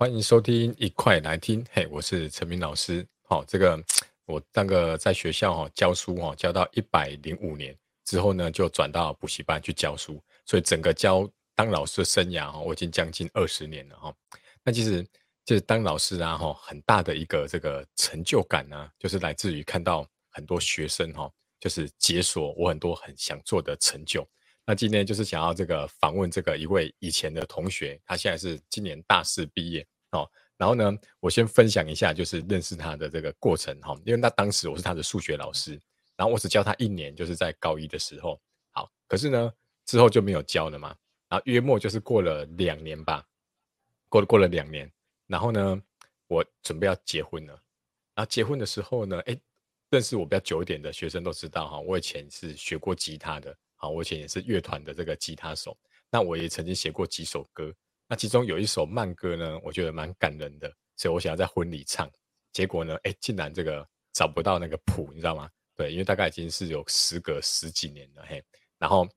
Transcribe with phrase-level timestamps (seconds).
[0.00, 1.66] 欢迎收听，一块来听。
[1.72, 3.04] 嘿，我是陈明老师。
[3.22, 3.76] 好，这个
[4.26, 14.14] 我那个在学校哈教书哈教到一百零五年之后呢，就转到补习班去教书，所以整个教当老师的生涯哈，我已经将近二十年了哈。
[14.62, 15.04] 那其实
[15.44, 21.28] 就是当老师啊哈，很大的一个这个成就感呢，就是来自于看到很多学生哈，
[21.58, 24.24] 就是解锁我很多很想做的成就。
[24.68, 30.30] 那今天就是想要这个访问这个一位以前的同学，他现在是今年大四毕业哦。
[30.58, 35.80] 然后呢，我先分享一下就是认识他的这个过程哈，因为那当时我是他的数学老师，
[36.16, 38.38] 然后我只教他一年，就是在高一的时候。
[38.72, 39.50] 好，可是呢
[39.86, 40.94] 之后就没有教了嘛。
[41.30, 43.26] 然后约莫就是过了两年吧，
[44.10, 44.92] 过了过了两年，
[45.26, 45.82] 然后呢
[46.26, 47.54] 我准备要结婚了。
[48.14, 49.40] 然后结婚的时候呢，哎，
[49.88, 53.56] 认识我比较久一点的学生都知道哈，我以前是学过吉他的。
[53.80, 55.78] 好，我以前也是乐团的这个吉他手，
[56.10, 57.72] 那我也曾经写过几首歌，
[58.08, 62.10] 那其中有一首慢歌呢，我觉得蛮感人的，所以我想要在婚礼唱，
[62.52, 65.48] 结果呢，哎，竟然这个找不到那个谱，你知道吗？
[65.76, 68.42] 对，因为大概已经是有时隔十几年了，嘿，
[68.78, 69.08] 然后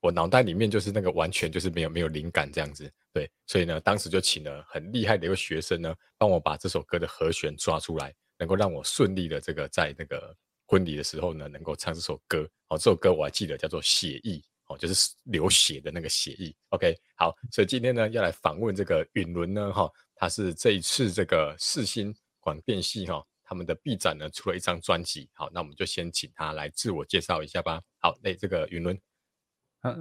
[0.00, 10.32] 我脑袋里面就是那个完全就是没有没有灵感这样子，对，所以呢，当时就请了很厉害的一个学生呢，帮我把这首歌的和弦抓出来，能够让我顺利的这个在那个。
[10.74, 16.52] 婚礼的时候呢，能够唱这首歌，哦，这首歌我还记得叫做《血意》，哦，就是流血的那个血意。
[16.70, 25.30] OK，好，所以今天呢，要来访问这个允伦呢，哈、他是这一次这个世新广电系哈、哦，他们的 B 展呢出了一张专辑。
[25.32, 27.80] 好，那我们就先请他来自我介绍一下吧。
[28.00, 29.00] 好，那这个允伦，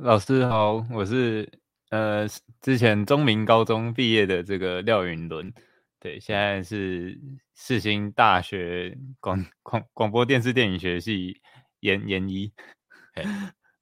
[0.02, 1.48] 老师好，我是
[1.92, 2.28] 呃
[2.62, 5.54] 之前中明高中毕业的这个廖允伦。
[6.04, 7.18] 对，现在是
[7.56, 11.40] 世新大学广广广播电视电影学系
[11.80, 12.52] 研研一，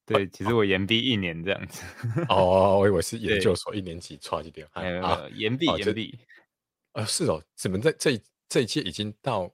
[0.05, 1.83] 对，其实我研毕一年这样子。
[2.30, 4.67] 哦，我以为是研究所一年级差一点。
[4.75, 6.19] 没有没有，延毕研毕。
[6.91, 9.52] 呃，是哦，怎么在这这一届已经到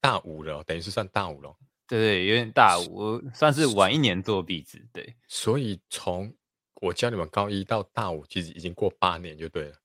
[0.00, 0.64] 大五了？
[0.64, 1.56] 等于是算大五了。
[1.86, 4.84] 对对，有点大五，我算是晚一年做壁纸。
[4.92, 6.34] 对，所以从
[6.80, 9.76] 我教你们高一到大五，其实已经过八年就对了。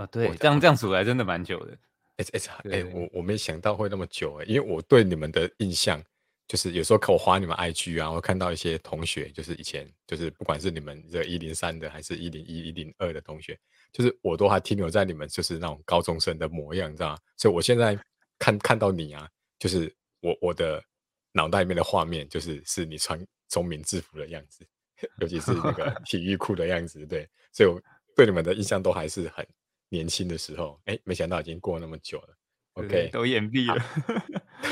[0.00, 1.76] 啊，对，这样这样数来真的蛮久的。
[2.16, 2.40] 哎哎
[2.70, 6.02] 哎，我我没想到会那么久哎，因为我对你们的印象
[6.48, 13.58] 就是有时候看我滑你们 IG 啊，我看到一些同学，就是以前就是不管是你们这一零三的，还是一零一一零二的同学，
[13.92, 17.18] 就是我都还停留在你们就是那种高中生的模样，你知道吗？
[17.36, 17.98] 所以我现在
[18.38, 19.28] 看看到你啊，
[19.58, 20.82] 就是我我的
[21.32, 24.66] 脑袋里面的画面就是是你穿中明制服的样子，
[25.20, 27.80] 尤其是那个 体育裤的样子，对，所以我
[28.14, 29.46] 对你们的印象都还是很。
[29.90, 32.36] 年轻的时候，哎，没想到已经过那么久了。
[32.74, 33.76] OK，都眼闭了。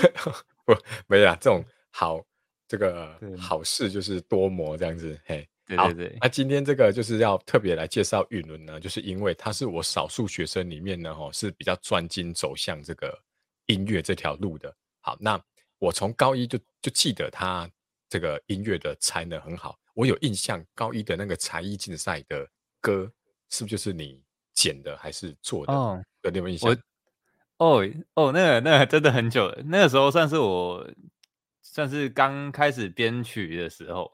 [0.64, 0.74] 不，
[1.06, 2.24] 没有啊，这种好，
[2.66, 5.20] 这个好事就是多磨这样子。
[5.24, 6.18] 嘿，对对对。
[6.20, 13.18] 那今天这个就是要特别来介绍允伦呢，就是因为他是我少数学生里面呢，哦，是比较专精走向这个
[13.66, 14.72] 音乐这条路的。
[15.00, 15.38] 好，那
[15.78, 17.68] 我从高一就就记得他
[18.08, 19.76] 这个音乐的才能很好。
[19.94, 22.48] 我有印象，高一的那个才艺竞赛的
[22.80, 23.12] 歌，
[23.50, 24.22] 是不是就是你？
[24.58, 25.72] 剪的还是做的？
[25.72, 26.76] 哦，有点印象。
[27.58, 27.80] 哦
[28.14, 29.62] 哦，那个那个真的很久了。
[29.64, 30.84] 那个时候算是我
[31.62, 34.10] 算是刚开始编曲的时候，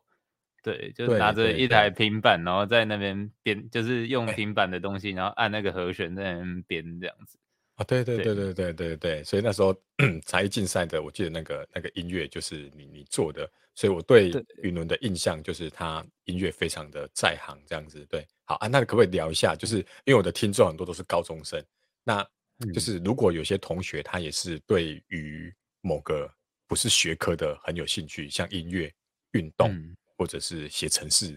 [0.63, 7.39] 对，就拿着一台平板，然后在那边编，就是用平板的东西，然后按那个和弦在那边编这样子。
[7.77, 9.75] 啊，对对对对对对对，所以那时候
[10.25, 14.31] 才艺竞赛的，我记得那个那个音乐就是你你做的，所以我对
[14.63, 18.07] 云伦的印象就是他音乐非常的在行这样子。
[18.09, 19.57] 对，好啊，那可不可以聊一下？
[19.57, 21.61] 就是因为我的听众很多都是高中生，
[22.05, 22.25] 那
[22.73, 26.33] 就是如果有些同学他也是对于某个
[26.69, 28.93] 不是学科的很有兴趣，像音乐、
[29.33, 31.37] 运动，嗯、或者是写程式，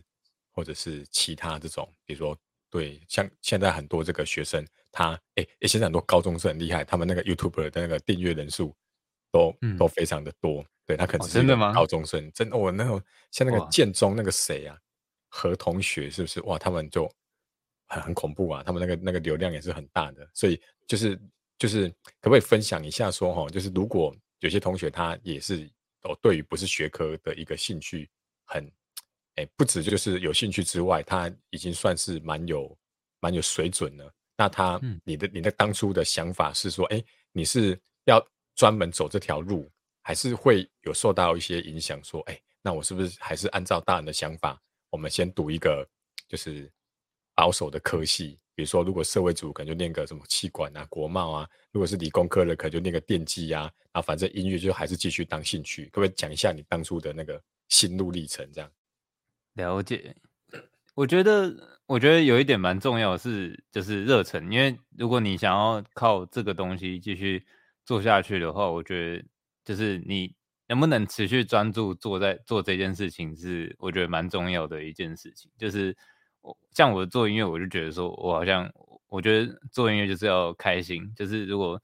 [0.52, 2.38] 或者是其他这种，比如说。
[2.70, 4.62] 对，像现在很多这个学生，
[4.98, 8.76] 他哎，现在很多高中生很厉害，他们那个 YouTuber 的那个订阅人数
[9.32, 10.66] 都、嗯、都非常的多。
[10.88, 13.00] 对，他可能是高中生，哦、真的我、哦、那种
[13.30, 14.76] 像那个建中那个谁啊，
[15.30, 16.42] 何同学是不是？
[16.42, 17.08] 哇，他们就
[17.88, 20.28] 很很恐怖啊，他们那个那个流量也是很大的。
[20.34, 21.20] 所以就是
[21.60, 21.88] 就是
[22.20, 25.70] 可不可以分享一下说哈，就是如果有些同学他也是
[26.04, 28.10] 哦，对于不是学科的一个兴趣
[28.46, 28.68] 很。
[29.36, 32.76] 哎，不止就是有兴趣之外，他已经算是蛮有
[33.20, 34.12] 蛮有水准了。
[34.38, 38.26] 那他，嗯、你的你的当初的想法是说，哎，你是要
[38.56, 39.70] 专门走这条路，
[40.02, 42.02] 还是会有受到一些影响？
[42.04, 44.62] 说，哎，那我是不是还是按照大人的想法，
[44.92, 45.86] 我们先读一个
[46.30, 46.72] 就是
[47.36, 48.40] 保守的科系？
[48.54, 53.72] 比如说，如果社会组可能就念个什么气管啊、国贸啊；如果是理工科的，可能就念个电机啊。
[53.92, 55.86] 啊，反正音乐就还是继续当兴趣。
[55.86, 57.40] 可不可以讲一下你当初的那个
[57.70, 58.48] 心路历程？
[58.52, 58.72] 这样。
[59.54, 60.16] 了解，
[60.96, 67.46] 我觉得我觉得有一点蛮重要的是，就是热忱，因为如果你想要靠这个东西继续
[67.86, 69.26] 做下去的话，我觉得
[69.64, 70.36] 就是你
[70.68, 75.50] 能不能持续专注做在做这件事情，是我觉得蛮重要的一件事情。
[75.58, 75.96] 就是
[76.42, 78.70] 我像我做音乐，我就觉得说我好像
[79.08, 81.82] 我觉得做音乐就是要开心，就是如果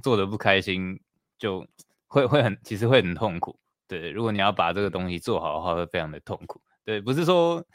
[0.00, 0.96] 做的不开心，
[1.40, 1.66] 就
[2.06, 3.58] 会会很其实会很痛苦。
[3.88, 6.62] 对，如果你要把这个东西做好的话，会非常的痛苦。
[6.84, 7.66] 对，不是说。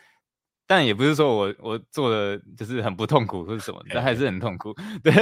[0.67, 4.73] 但也不是说我我做的就是很不痛苦或者什么，但还是很痛苦，
[5.03, 5.13] 对，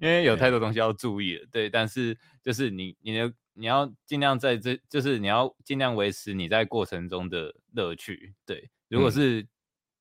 [0.00, 1.68] 因为有太多东西要注意了，对。
[1.68, 8.70] 但是就是你你的你要尽量在这，就是你要尽量维持你在过程中的乐趣，对。
[8.88, 9.44] 如果是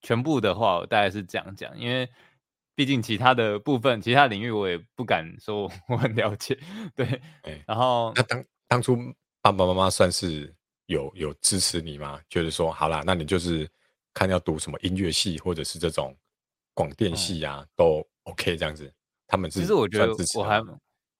[0.01, 2.07] 全部的话，我大概是这样讲，因为
[2.75, 6.55] 毕竟其他的部分、其他领域我也不敢说我很了解，
[6.95, 7.19] 对。
[7.65, 8.95] 然后那当当初
[9.41, 10.53] 爸爸妈妈算是
[10.85, 12.19] 有有支持你吗？
[12.29, 13.67] 就是说，好啦，那你就是。
[14.15, 16.15] 看要读什么音乐系，或者是这种
[16.73, 18.91] 广电系啊，嗯、都 OK 这样子。
[19.27, 20.63] 他们是其实我觉得我还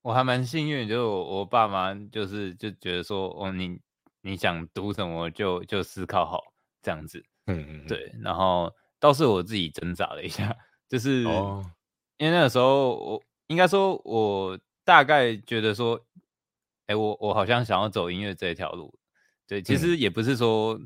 [0.02, 3.78] 我还蛮幸运，就是我我爸妈就是就觉得说，哦，你
[4.22, 6.42] 你想读什么就就思考好
[6.82, 7.22] 这样子。
[7.48, 8.16] 嗯嗯，对。
[8.22, 10.56] 然后倒是我自己挣扎了一下，
[10.88, 11.62] 就是、哦、
[12.18, 16.00] 因为那个时候我应该说，我大概觉得说，
[16.88, 18.98] 哎，我我好像想要走音乐这条路。
[19.46, 20.80] 对，其实也不是说。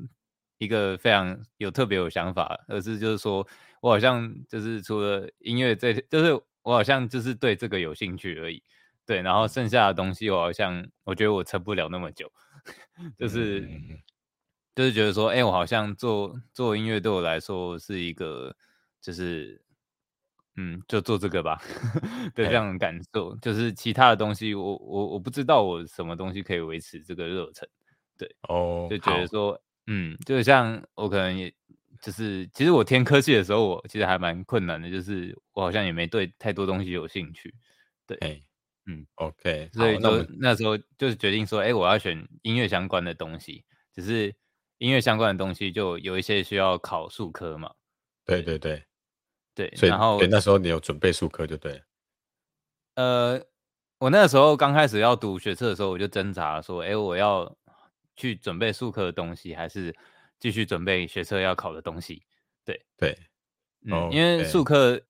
[0.60, 3.46] 嗯一个非常有特别有想法，而是就是说
[3.80, 8.62] 我好像就是除了音乐这，就是我好像就是对这个有兴趣而已，
[9.06, 12.30] 对，然后剩下的东西我好像我觉得我撑不了那么久，
[13.18, 13.98] 就是、嗯、
[14.74, 18.54] 就是觉得说，哎、欸，我好像做做音乐对我来说是一个，
[19.00, 19.58] 就是
[20.56, 21.58] 嗯，就做这个吧
[22.36, 27.66] 的这样的感受，就是其他的东西我我我不知道我什么东西可以维持这个热忱，
[28.18, 29.58] 对，哦，就觉得说。
[29.92, 31.52] 嗯，就像我可能也
[32.00, 37.52] 就是，其实我填科技的时候，我其实还蛮困难的，就是我好像也没对太多东西有兴趣。
[38.06, 38.40] 对，欸、
[38.86, 44.32] 嗯，OK，所以说那时候就是决定说，哎、欸，我要选音乐相关的东西，只是
[44.78, 47.72] 音乐相关的东西就有一些需要考数科嘛。
[48.24, 48.84] 对对对
[49.56, 51.80] 对，所以然后那时候你有准备数科就对了。
[52.94, 53.44] 呃，
[53.98, 57.56] 我那时候刚开始要读学测的时候，我就挣扎说，哎、欸，我要。
[58.20, 59.96] 去准备术科的东西，还是
[60.38, 62.22] 继续准备学车要考的东西？
[62.64, 63.16] 对对.
[64.12, 65.00] 因为术科，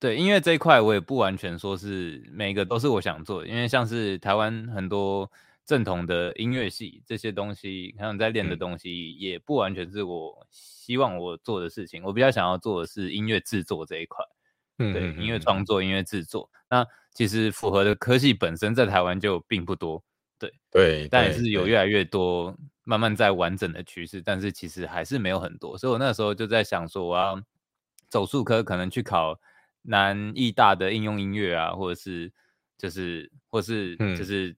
[0.00, 5.30] 对，音乐这一块我也不完全说是每个都是我想做的，因为像是台湾很多
[5.66, 12.02] 正统的音乐系这些东西，还有在练的东西，也不完全是我希望我做的事情。
[12.02, 14.24] 我比较想要做的是音乐制作这一块，
[14.78, 16.50] 嗯，对，音乐创作、音乐制作。
[16.70, 20.02] 那其实符合的科系本身在台湾就并不多。
[20.38, 20.52] 对。
[20.70, 21.86] 对，但也是有越来。
[21.86, 22.54] 越多，
[22.84, 27.42] 慢慢在完整的趋势，但是其实还是没有很多，所以我那时候就在想说，我要
[28.10, 29.40] 走数科，可能去考
[29.82, 32.30] 南艺大的应用音乐啊，或者是
[32.76, 34.54] 就是或是就是，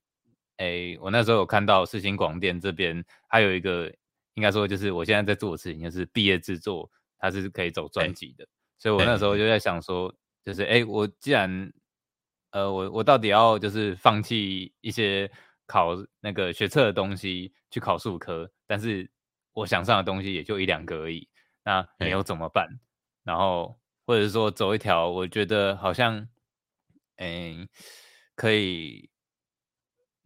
[0.56, 3.86] 哎、嗯欸，我那时候有看到世新广电这边还有一个，
[4.34, 9.58] 应该说就是我现在在做的事情，就是毕业制作，它是可以走专辑的，欸，所以我那时候就在。
[9.58, 10.12] 想说，
[10.44, 11.72] 就是哎、欸，我既然
[12.50, 15.30] 呃，我我到底要就是放弃一些。
[15.70, 19.08] 考那个学测的东西去考数科，但是
[19.52, 21.28] 我想上的东西也就一两个而已，
[21.62, 22.66] 那没有怎么办？
[23.22, 26.26] 然后或者是说走一条，我觉得好像，
[27.18, 27.54] 哎，
[28.34, 29.08] 可以，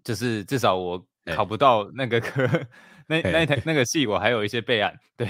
[0.02, 2.48] 就是至少我考不到那个科，
[3.06, 4.98] 那那台那个系我还有一些备案。
[5.14, 5.28] 对，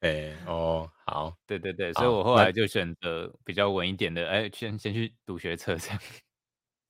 [0.00, 6.00] 哎，哦，好，对对对，所以我后来就选择比较稳一点的，哎，先先去读学测这样。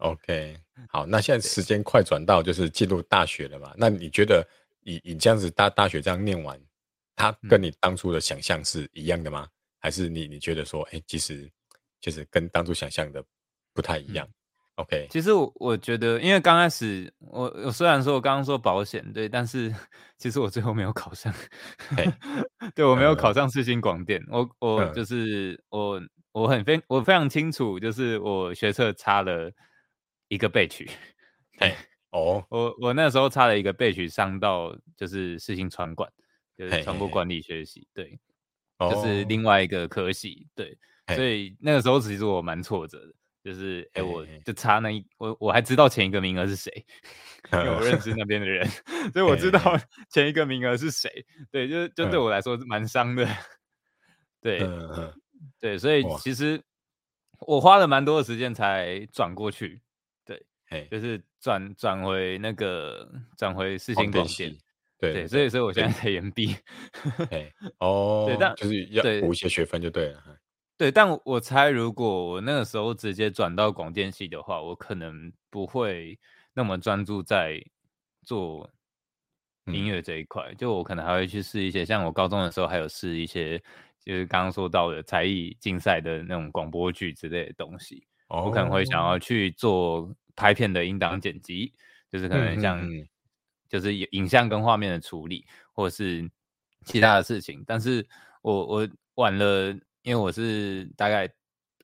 [0.00, 0.56] OK，
[0.88, 3.74] 好，那现在时间快转到就是进入大学了嘛？
[3.76, 4.42] 那你觉得
[4.80, 6.58] 你你这样子大大学这样念完，
[7.14, 9.42] 它跟你当初的想象是一样的吗？
[9.42, 11.50] 嗯、还是你你觉得说，哎、欸，其实
[12.00, 13.22] 其实跟当初想象的
[13.74, 14.32] 不太一样、嗯、
[14.76, 19.70] ？OK，其实我我觉得，因为刚开始我我虽然说我刚刚说保险对，但是
[20.16, 21.30] 其实我最后没有考上，
[22.74, 26.00] 对我没有考上世新广电，我我就是我
[26.32, 29.52] 我很非我非常清楚，就是我学测差了。
[30.30, 30.88] 一个备取，
[31.58, 31.76] 哎
[32.12, 36.08] 哦，我我那时候差了一个备取上到就是世新传管，
[36.56, 38.18] 就是传播管理学习，对，
[38.78, 40.78] 就是另外一个科系，对，
[41.14, 41.24] 所。
[41.24, 44.52] 以那个时候其实我蛮挫折的，就是哎、欸，我就。
[44.52, 46.72] 差那一，我我还知道前一个名额是谁，
[47.52, 48.66] 因为我认识那边的人，
[49.12, 49.60] 所以我知道
[50.10, 53.28] 前一个名额是谁，对，就就对我来说是蛮伤的，
[54.40, 54.60] 对，
[55.60, 56.32] 对，所以其。
[56.32, 56.62] 实
[57.46, 59.80] 我花了蛮多的时间才转过去。
[60.70, 64.56] Hey, 就是转转回那个转回四星广电，
[65.00, 66.54] 对，对，所以所以我现在在延毕。
[67.80, 70.22] 哦，对，但就是要补一些学分就对了。
[70.78, 76.16] 对，但我猜如果我那个时候直接转到广电系的话，我可能不会
[76.54, 77.60] 那么专注在
[78.24, 78.70] 做
[79.66, 83.58] 音乐这一块，嗯、就我可能还会去试一些，像我高中的时候还有试一些，
[84.04, 88.06] 就是刚刚说到的才艺竞赛的那种广播剧之类的东西。
[88.28, 90.08] 哦、我可能会想要去做
[90.40, 91.74] 拍片的音档剪辑，
[92.10, 92.88] 就是可能像
[93.68, 96.30] 就是影像跟画面的处理，或者是
[96.84, 97.62] 其他的事情。
[97.66, 98.06] 但是
[98.42, 99.78] 我我晚了。
[100.02, 101.28] 因为我是大概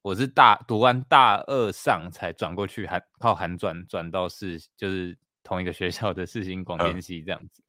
[0.00, 7.62] 我是大读完大二上才转过去，还靠韩转转到是就是同一个学校的世新广电系这样子，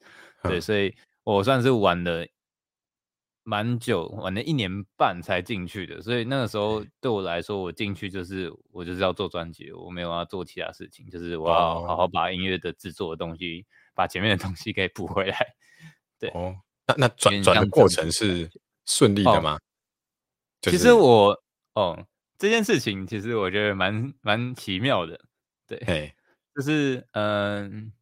[0.44, 2.25] 嗯、对，所以我算是晚了
[3.50, 7.10] 蛮久，晚了一年半才进去的，所以那个时候对。
[7.10, 15.56] 我来说，我进去就是我就是要做专辑，我没有要做其他事情，就是我要好好把音乐的制作的东西，把前面的东西给补回来。
[16.20, 18.51] 对，哦，那那转转的过程是
[18.86, 19.54] 顺利的吗？
[19.54, 19.62] 哦
[20.60, 21.42] 其实我
[21.75, 22.06] 哦，
[22.38, 25.18] 这件事情其实我觉得蛮蛮奇妙的，
[25.66, 26.13] 对，
[26.54, 27.94] 就是嗯，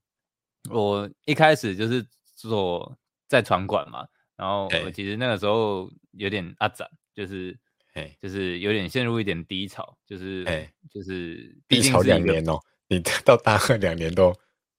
[0.71, 2.97] 我一开始就是做
[3.27, 7.57] 在场馆嘛，然后我其实那个时候有点阿展，就是
[7.93, 14.29] 哎就是有点陷入一点低潮，就是哎就是低潮两年哦，你到大二两年都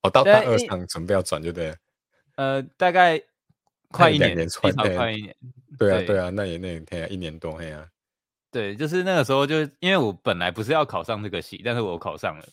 [0.03, 1.77] 哦，到大二上准备要转就对了，
[2.37, 3.23] 呃，大概。
[3.89, 5.35] 快一年，至少快一年。
[5.79, 7.87] 对啊，对啊，那也那也天啊，一年多，嘿啊。
[8.51, 12.45] 对，就是那个时候，就因为我本来不是要考上这个系，但是我考上了，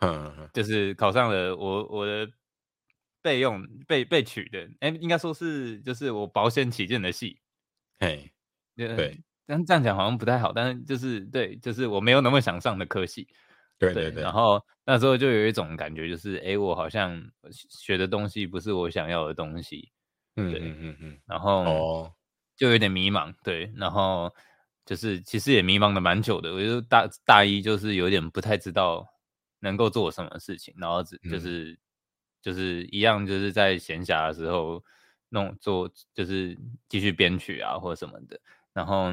[0.00, 2.26] 嗯，就是考上了我我的
[3.26, 7.40] 备用被被取的，哎，应该说是就是我保险起见的戏，
[7.98, 8.30] 嘿，
[8.76, 13.26] 对，但这样讲好像不太好，但是就是对，就是我没有那么想上的科系，
[13.78, 19.90] 对对对，然后那时候就有一种感觉，就是哎，我好像学的东西不是我想要的东西。
[20.36, 22.10] 嗯嗯嗯嗯，然后。
[22.58, 24.34] 就有点迷茫，对，然后
[24.86, 29.06] 就是其实也迷茫的蛮久的，我就大大一就是有点不太知道
[29.60, 31.78] 能够做什么事情，然后只就是、嗯、
[32.42, 34.82] 就是一样就是在闲暇的时候
[35.28, 36.56] 弄做就是
[36.88, 38.38] 继续编曲啊或者什么的，
[38.72, 39.12] 然后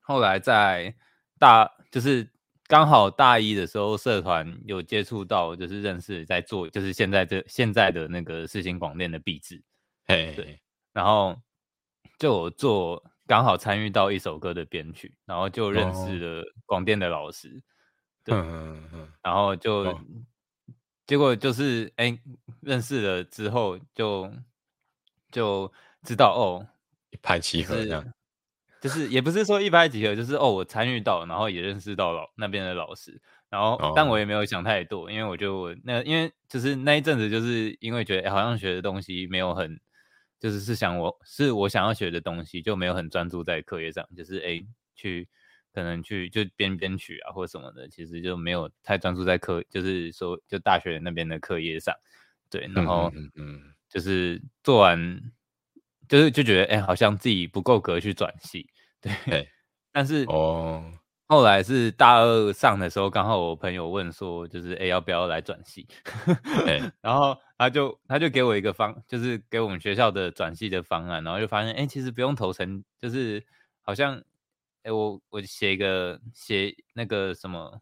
[0.00, 0.94] 后来在
[1.38, 2.28] 大就是
[2.66, 9.62] 刚好大一的时候社团有接触到，就是认识在做就是现在这现在的那个世新广电的毕制。
[10.06, 10.32] 嘿。
[10.36, 10.60] 对，
[10.92, 11.36] 然后
[12.18, 17.62] 就我做刚好参与到一首歌的编曲，然后就认识了广电的老师，
[18.22, 18.36] 对，
[19.22, 20.00] 然后就、oh.
[21.06, 22.18] 结果就是哎，
[22.60, 24.30] 认识了之后就
[25.30, 26.66] 就知道哦，
[27.10, 28.04] 一拍即合这样，
[28.80, 33.92] 就是也不是说一拍即合，就是哦，我参与到，然后也认识到老那边的老师，然后、oh.
[33.94, 39.80] 但我也没有想太多，因为我就那因为就是那一阵子就是因为觉得好像学的东西没有很。
[40.40, 45.26] 就是是想我是我想要学的东西，就没有很专注在课业上，就是哎、欸，去
[45.74, 51.94] 可能去就编编曲啊或什么的，其实就没有太专注在课，就是说就大学那边的课业上，
[52.48, 55.20] 对，然后嗯，就是做完，
[56.08, 59.48] 就是就觉得哎、欸，好像自己不够格去转系，对，嘿
[59.92, 60.92] 但是哦。
[61.26, 65.88] 后来是大二上的时候，刚好我朋友问说，就是哎、欸，要不要来转系？
[66.66, 73.42] 欸、 然后他就他就给我一个方，就是给我们学校的转系的方案，然后就发现哎、欸，其实不用投成，就是
[73.80, 74.22] 好像
[74.84, 77.80] 哎、欸，我我写一个写那个什么。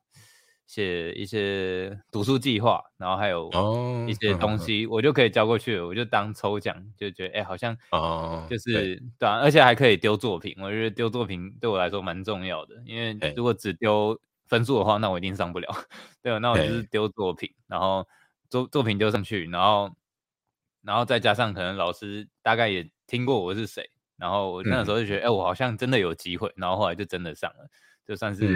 [0.65, 3.51] 写一些读书计划，然后还有
[4.09, 5.87] 一些东西，我就可以交过去了。
[5.87, 10.57] 我就当抽奖，就觉得哎、欸，好像哦，就是对，对啊，而且还可以丢作品。
[10.59, 15.69] 我觉得丢作品对我来说蛮重要的，因为如果只丢分数的话，那我一定上不了。
[16.23, 18.09] 对，那我就是丢作品，然后
[18.49, 19.91] 作作品丢上去，然后
[20.81, 23.91] 然后再加上可能老师大概也听过我是谁，
[24.23, 27.69] 然后我那个时候就觉得哎、嗯欸，我好像真的有机会，然后后来就真的上了。
[28.07, 28.47] 就算是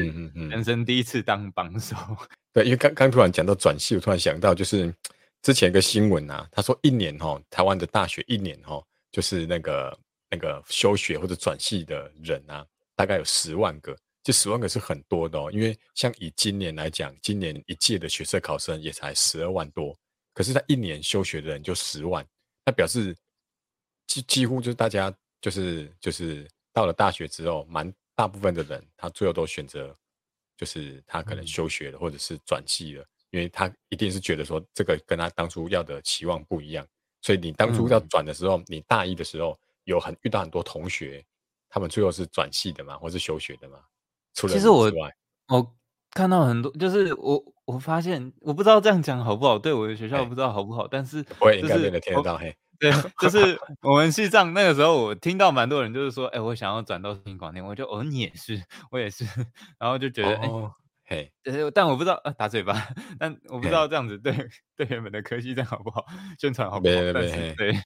[0.48, 2.28] 人生第一次当帮手，嗯嗯嗯。
[2.52, 4.94] 对，因为刚刚突然讲到转系，我突然想到，就是
[5.42, 8.80] 之前一个新闻啊，他说一年哈，台湾的大学一年哈，
[9.10, 9.98] 就是那个
[10.30, 15.50] 那个休学或者转系的人啊，大概有十万个，这十万个是很多的哦。
[15.52, 19.96] 因为像以今年来讲，今年一届的学测考生也才十二万多，
[20.32, 22.24] 可是他一年休学的人就十万，
[22.64, 23.16] 那表示
[24.08, 27.92] 几几乎就是大家就是就是到了大学之后蛮。
[28.18, 29.94] 大部分的人，他最后都选择，
[30.56, 36.88] 就是他可能休学了，或者是转系了，因为他一定是觉得说这个跟他当初要的期望不一样。
[37.20, 41.22] 所以你当初要转的时候，你大一的时候有很遇到很多同学，
[41.68, 43.78] 他们最后是转系的嘛，或是休学的嘛？
[44.32, 44.90] 除了，其实我
[45.48, 45.76] 我
[46.12, 52.56] 看到很多，就是我我发现，我不知道这样讲好不好，对我的学校不知道好不好，但是我也应该变得听得到嘿。
[52.78, 52.90] 对，
[53.20, 59.24] 就是我们西藏那个时候，我听到蛮多人就是说，哎、欸，我想要转到世新广电，我就哦，你也是，我也是，
[59.78, 60.72] 然后就觉得，哎、哦，
[61.04, 61.32] 嘿，
[61.74, 64.32] 但我不知道，呃，打嘴巴，但我不知道这样子对
[64.76, 66.04] 对原本的科系这样好不好，
[66.38, 66.94] 宣传好不好？
[66.94, 67.80] 对对对，对，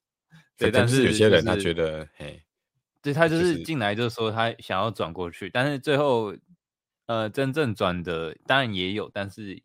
[0.59, 2.42] 对，但是有些人他觉得，嘿，
[3.02, 6.35] 对他就是进来就是说他想要转过去，但是最后，
[7.06, 9.62] 呃，真正转的当然也有，但是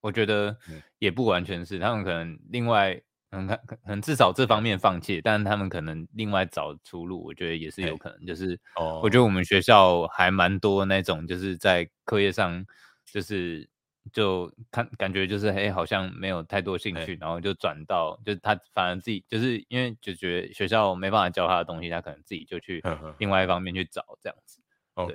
[0.00, 0.56] 我觉得
[0.98, 3.02] 也不完全是，他们可能另外。
[3.30, 8.26] 嗯，可可能至少这方面放弃，但是他们可能另外找出路，我觉得也是有可能。
[8.26, 8.58] 就是，
[9.02, 12.64] 我觉得我们学校还蛮多那种，就是在课业上，
[13.12, 13.68] 就是
[14.12, 22.82] 就看感觉就是，哎，好像没有太多兴趣，然后就转到，就是他反而自己就是因为就觉得学校没办法教他的东西，他可能自己就去
[23.18, 24.58] 另外一方面去找这样子。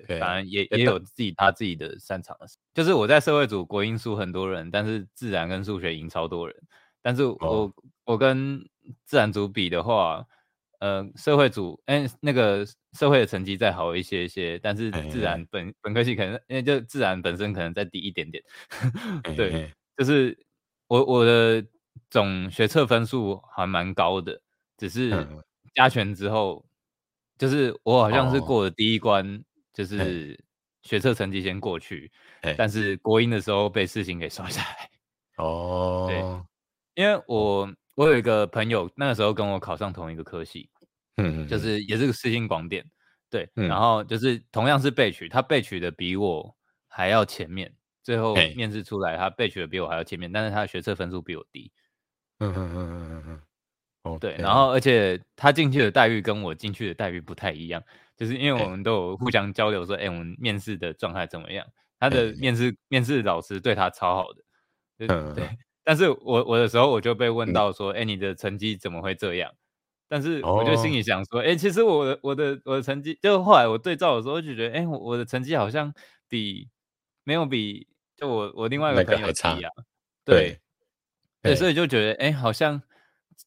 [0.05, 2.58] 对，反正也也有自己他自己的擅长的事。
[2.75, 6.55] 就是我在社会组国英数很多人，但是自然跟数学赢超多人。
[7.03, 7.72] 但是我、oh.
[8.05, 8.67] 我跟
[9.05, 10.25] 自然组比的话，
[10.79, 18.43] 呃，社会组哎、欸，那个社会的成绩再好一些些，但是自然本.本科系可能因为就自然本身可能再低一点点，
[19.36, 20.38] 对.就是
[20.88, 21.63] 我我的
[22.10, 24.41] 总学测分数还蛮高的，
[24.77, 25.27] 只是
[25.75, 26.65] 加权之后，
[27.38, 29.41] 就是我好像是过了第一关，oh.
[29.74, 30.38] 就是
[30.81, 32.12] 学测成绩先过去.
[32.57, 34.89] 但是国英的时候被事情给刷下来，
[35.38, 36.43] 哦、oh.，对。
[36.95, 40.69] 因为我我有一个朋友，那个时候跟我考上同一个科系，
[41.17, 42.85] 嗯，就是也是个世新广电，
[43.29, 46.55] 对、嗯，然后就是同样是被取，他被取的比我
[46.88, 47.73] 还要前面，
[48.03, 51.71] 最后面试出来他被取的比我还要前面，但是他的学测分数比我低，
[52.39, 53.41] 嗯嗯嗯嗯嗯
[54.03, 57.81] 嗯，对，然后而且他进去的待遇跟我进去的待遇不太一样，
[58.17, 61.65] 就是因为我们都有互相交流说，哎，我们面试的状态怎么样？
[62.00, 64.43] 他的面试面试老师对他超好的，
[65.07, 65.50] 嗯，对。
[65.83, 69.53] 但是我我的时候我就被问到说，哎、嗯欸，你的成绩怎么会这样？
[70.07, 75.91] 但是我就心里想说，哎、哦欸，其实我的我的我的成绩，就后来我对照的时候就觉得，哎、欸，我的成绩好像
[76.29, 76.69] 比
[77.23, 79.55] 没有比就我我另外一个朋友差
[80.23, 80.59] 对
[81.41, 82.79] 对，对，所以就觉得，哎、欸，好像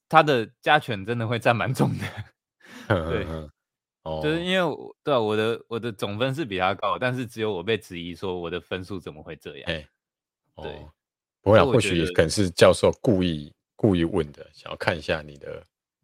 [0.08, 2.04] 他的加权真的会占蛮重的，
[2.88, 3.50] 对呵呵、
[4.02, 9.87] 哦，就是因为对啊，我的我的总分是比他高，但是只有我被质疑说我的分数怎么会这样，欸
[10.56, 10.87] 哦、对。
[11.46, 15.62] 我想或许可能是教授故意故意问的，想要看一下你的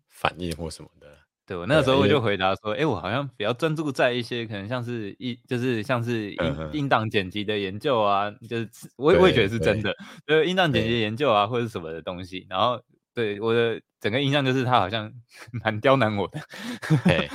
[0.09, 1.09] 反应或什么的。
[1.45, 9.93] 对，我那个时候我就回答说，哎、欸，我好像比较专注在一些可能像是一就是像是音音档剪辑的研究啊，就是我我也觉得是真的，
[10.25, 12.47] 就是音档剪辑研究啊或者什么的东西。
[12.49, 12.81] 然后
[13.13, 15.13] 对我的整个印象就是他好像
[15.65, 16.41] 蛮刁难我的。
[17.05, 17.29] 对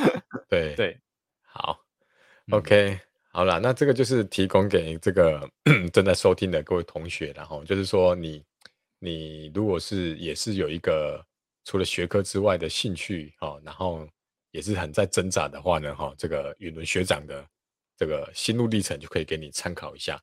[0.50, 1.02] 对对，
[1.44, 1.78] 好
[2.52, 3.02] ，OK。
[3.38, 5.48] 好了，那这个就是提供给这个
[5.94, 8.42] 正在收听的各位同学，然后就是说你，
[8.98, 11.24] 你如果是也是有一个
[11.64, 14.08] 除了学科之外的兴趣，哈，然后
[14.50, 17.46] 也是很在挣扎的话呢，哈，这个允伦学长的
[17.96, 20.20] 这个心路历程就可以给你参考一下。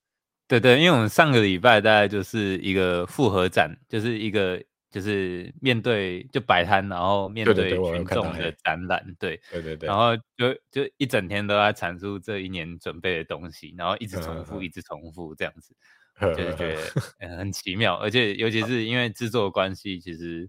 [0.49, 4.61] 对对，因为我们上个礼拜大概就是一个复合展，就是一个。
[4.95, 8.53] 就是面对就摆摊，然后面对群众的。
[8.63, 9.77] 展览，对对对。
[9.77, 15.75] 对，然后就就一整天都在阐述这一年准备的东西，然后一直重复，一直重复这样子，
[16.21, 16.81] 就是觉得
[17.37, 20.49] 很奇妙，而且尤其是因为制作关系，其实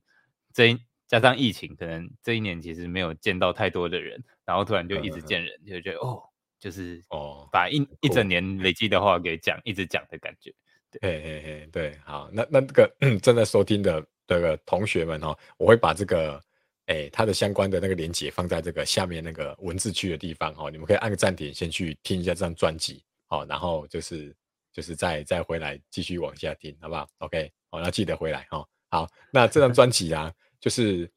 [0.53, 0.77] 这一
[1.07, 5.43] 加上疫情，可能这一年其实没有见到太多的人，然后突然就一直见。
[5.43, 6.21] 人，就觉得哦，
[6.59, 10.53] 就是哦，把一一整年累积的话给讲，一直讲的感觉，
[10.91, 10.99] 对。
[11.01, 14.05] 嘿嘿嘿，对，好，那那这个 正在收听的。
[14.27, 16.41] 这个同学们哈，我会把这个，
[16.87, 24.35] 哎，它的相关的那个连接放在这个下面那个文字区的地方哈，你们可以按个暂停，先去听一下这张专辑，好，然后就是
[24.73, 28.65] 就是再再回来继续往下听，好不好？OK，好，要记得回来哈。
[28.89, 31.09] 好，那这张专辑啊，就是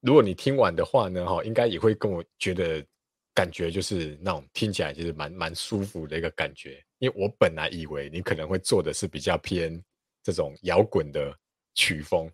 [0.00, 2.84] 如果你听完的话呢，哈，应该也会跟我觉得
[3.32, 9.80] 感觉就是那种听起来就是蛮蛮舒服的一个感觉，因为我本来以为你可能会做的是比较偏
[10.22, 11.32] 这种摇滚的。
[11.74, 12.30] 曲风，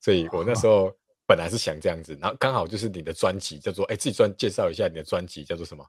[0.00, 0.92] 所以我那时候
[1.26, 5.86] 本来是想这样子，然后刚好就是你的专辑叫做，哎，自己专介绍一下你的专辑叫做什么？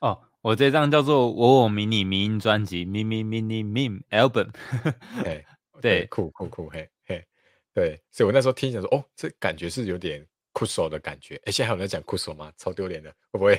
[0.00, 4.52] 哦，我这张叫做《我我迷你迷音专辑》，Mini Mini Meme Album。
[5.24, 5.44] 嘿，
[5.80, 7.24] 对，酷酷酷，嘿嘿，
[7.72, 12.52] 对，所以我那时候听想说，哦，这感觉是有点酷手的感觉，哎，现在还有人在讲酷手吗？
[12.58, 13.58] 超丢脸的，会不会？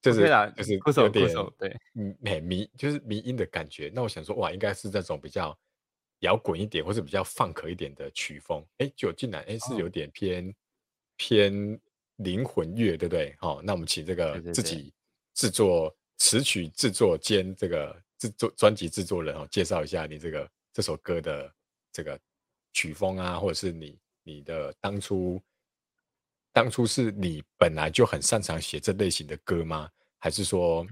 [0.00, 3.90] 就是就是酷手有点对，嗯，迷就是迷音的感觉。
[3.92, 5.56] 那我想说，哇，应该是这种比较。
[6.20, 10.54] 摇滚一点，或是比较 funk 一点的曲风，哎，就进来，哎，是有点偏、哦、
[11.16, 11.80] 偏
[12.16, 13.34] 灵魂乐，对不对？
[13.38, 14.92] 好、哦，那我们请这个自己
[15.34, 21.54] 制作词曲制作兼这个制作专辑制作人哦，介绍一下你这个这首歌的
[21.92, 22.18] 这个
[22.72, 25.40] 曲风啊，或者是你你的当初
[26.52, 29.90] 当初是你本来就很擅长写这类型的歌吗？
[30.18, 30.86] 还是说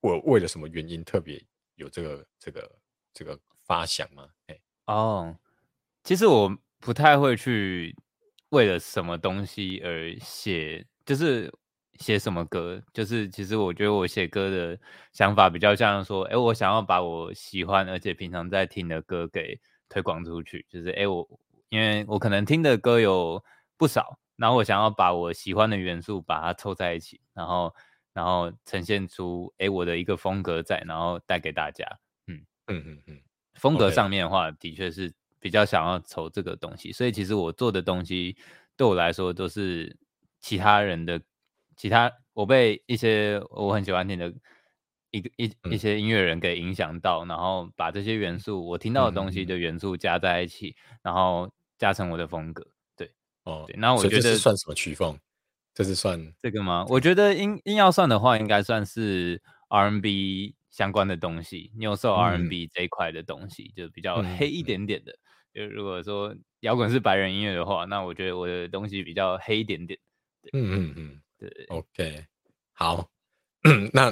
[0.00, 1.42] 我为了什么原因特别
[1.76, 2.78] 有这个这个
[3.14, 4.28] 这个发想吗？
[4.90, 5.36] 哦，
[6.04, 6.50] 其实我
[6.80, 7.94] 不太会去
[8.50, 11.52] 为了什么东西而写，就是
[12.00, 14.78] 写什么歌，就是其实我觉得我写歌的
[15.12, 21.28] 想法比较像说，哎，我想要把我喜欢而且平常在听的歌给推广出去，就是哎我
[21.68, 23.42] 因为我可能听的歌有
[23.78, 27.74] 不少，然后我想要把我喜欢的元素把它凑在一起，然后。
[28.12, 31.86] 然后呈现出哎我的一个风格在，然后带给大家，
[32.26, 32.44] 嗯。
[32.66, 33.20] 嗯嗯嗯，
[33.60, 38.36] 风格上面的话，的确是比较想要筹这个东西，所以其实我做的东西
[38.76, 39.94] 对我来说都是
[40.40, 41.20] 其他人的，
[41.76, 44.32] 其他我被一些我很喜欢听的
[45.10, 53.10] 一个一一些音乐人给影响到，然后把这些元素我听到的东西的元素加在一起，然后加成我的风格，对
[53.44, 55.18] 哦，对，那我觉得这是算什么曲风？
[55.74, 56.84] 这是算这个吗？
[56.88, 65.12] 我觉得硬硬要算的话，应该算是 R&B 相关的东西，Neo Soul R&B 这一块的东西，嗯、就比较黑一点点的。
[65.52, 69.98] 就、嗯、如果说摇滚是白人音乐的话，那我觉得我的东西比较黑一点点。
[70.52, 71.66] 嗯嗯嗯，对。
[71.68, 72.24] OK，
[72.72, 73.10] 好，
[73.92, 74.10] 那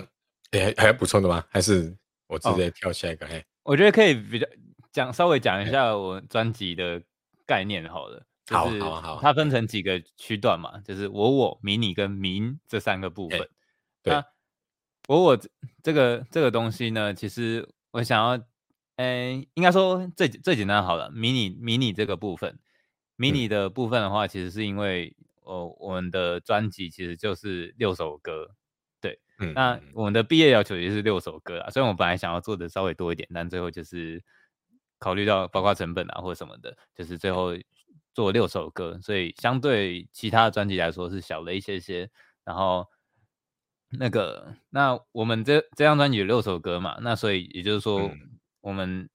[0.51, 1.45] 你还还要补充的吗？
[1.49, 3.27] 还是我直接跳下一个？
[3.27, 4.47] 嘿、哦，我觉得可以比较
[4.91, 7.01] 讲稍微讲一下我专辑的
[7.47, 8.25] 概念好了。
[8.51, 13.39] 好，好，好，它分成几个区段嘛，就是我、我、迷你跟民这三个部分。
[13.39, 13.49] 欸、
[14.03, 14.25] 对，那
[15.09, 15.39] 我、我
[15.83, 18.37] 这个这个东西呢，其实我想要，
[18.97, 22.59] 哎、欸，应该说最最简单好了，迷你迷你这个部分，
[23.17, 28.51] 迷你的部分的话，其实是因为，呃，我们的专辑其实就是六首歌，
[29.01, 34.23] 对，嗯，那我们的毕业要求也是六首歌啊，虽然我本来想要做的稍微多一点，但最后就是
[34.99, 37.57] 考虑到包括成本啊或者什么的，就是最后。
[38.15, 42.11] 做六首歌，所以相对其他的专辑来说是小了一些些。
[42.43, 42.85] 然后
[43.91, 46.99] 那个，那我们这这张专辑有六首歌嘛？
[47.01, 48.11] 那所以也就是说，
[48.61, 49.09] 我们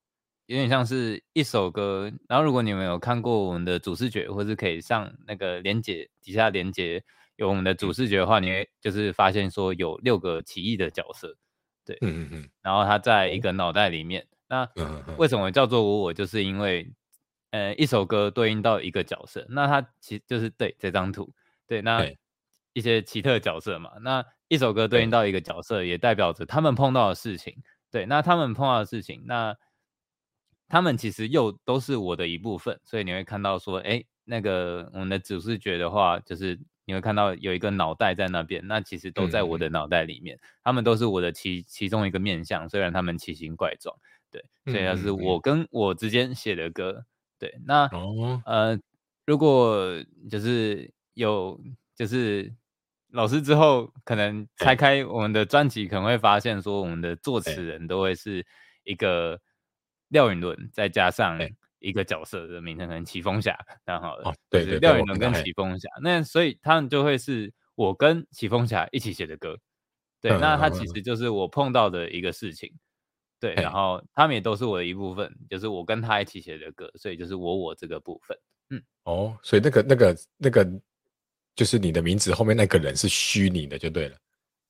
[0.47, 2.11] 有点像是一首歌。
[2.27, 7.03] 然后如果你们有看过我们的主视觉，或是可以上那个连接底下连接
[7.35, 11.35] 有我们的主视觉的话，你会就是发现说有六个奇异的角色，
[11.85, 12.49] 对，嗯嗯嗯。
[12.61, 14.25] 然后他在一个脑袋里面。
[14.47, 14.69] 那
[15.17, 16.13] 为什么叫做我我？
[16.13, 16.91] 就是因为。
[17.53, 21.31] 呃，一首歌对应到一个角色，那它其实就是对这张图，
[21.67, 22.03] 对，那
[22.73, 27.55] 一些奇特角色嘛，那一首歌对应到一个角色，也代表着他们碰到的事情，
[27.91, 29.55] 对，那他们碰到的事情，那
[30.67, 43.95] 他们其实又都是我的一部分，所以你会看到说，哎，那个我们的主视觉的话，就是你会看到有一个脑袋在那边，那其实都在我的脑袋里面，他们都是我的其其中一个面相，虽然他们奇形怪状，
[44.31, 47.05] 对，所以它是我跟我之间写的歌。
[47.39, 48.79] 对，那、哦、呃，
[49.25, 51.59] 如果就是有
[51.93, 52.53] 就是
[53.13, 58.45] 老师之后可能拆开我们的专辑，可能会发现说我们的作词人都会是
[58.83, 59.39] 一个
[60.09, 61.39] 廖允伦，再加上
[61.79, 69.57] 一个角色的名称，可能奇峰侠，然后好了，对对，廖允伦跟奇峰侠，那所以他们就会是我跟奇峰侠一起写的歌，
[70.19, 72.73] 对，那他其实就是我碰到的一个事情。
[73.39, 78.37] 对，然后他们也都是我的一部分，就是我跟他一起写的歌，所以就是我我这个部分，
[78.69, 80.63] 嗯，哦，所以那个那个那个
[81.55, 84.17] 就是你的名字后面那个人是虚拟的，就对了，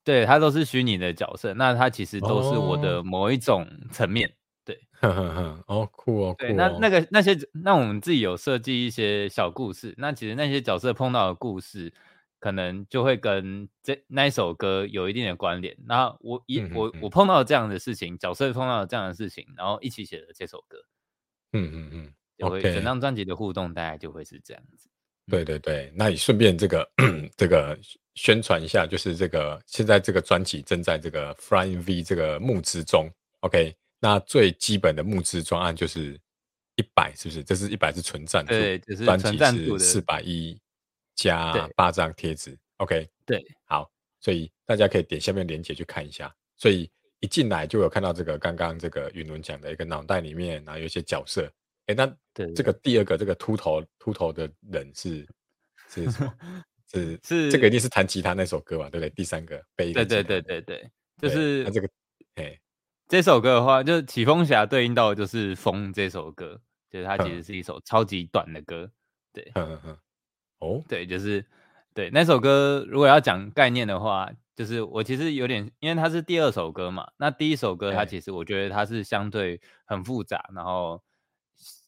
[0.04, 4.34] 对，他都是虚拟的角色，那他其实都是我的某一种层面，哦、
[4.66, 11.94] 对，呵呵呵，哦，酷哦，对，酷哦，那那个那些，那我们自己有设计一些小故事，那其实那些角色碰到的故事。
[12.40, 15.78] 可能就会跟这那一首歌有一定的关联。
[15.86, 20.78] 那我一、嗯、我我碰到这样的事情，角色碰到了这样的事情，然后一起写了这首歌。
[21.54, 24.90] 嗯嗯嗯，就会整张专辑的互动大概就会是这样子。
[25.30, 26.90] 对对对，那你顺便这个
[27.38, 27.78] 这个
[28.16, 33.10] 宣传一下，就是这个现在这个专辑正在这个 Flying V 这个募资中。
[33.42, 36.20] OK，那最基本的募资专案就是
[36.76, 37.44] 一百，是不是？
[37.44, 40.58] 这是一百是纯赞助，对，就是纯赞助的四百一。
[41.16, 43.88] 加八张贴纸，OK，对，好，
[44.20, 46.34] 所以大家可以点下面链接去看一下。
[46.58, 51.48] 所以一进来就有看到这个刚刚这个云伦讲的一个脑袋里面，然后有一些角色。
[51.86, 55.28] 哎，那这个第二个这个秃头秃头的人是
[55.90, 56.34] 是什么？
[56.92, 58.90] 是是这个一定是弹吉他那首歌吧？
[58.90, 59.10] 对不对？
[59.10, 61.90] 第三个背对对对对对，就是那这个
[62.36, 62.60] 哎，
[63.08, 68.92] 这首歌的话，就是起风侠对应到的就是风这首歌，就是它其实是一首超级短的歌，
[69.32, 69.98] 对，嗯嗯嗯。
[70.60, 71.44] 哦，对，就是
[71.94, 77.10] 对那首歌，如果要讲概念的话，就是我其实有点，因为它是第二首歌嘛。
[77.18, 81.04] 那第一首歌它其实我觉得它是相对很复杂，然后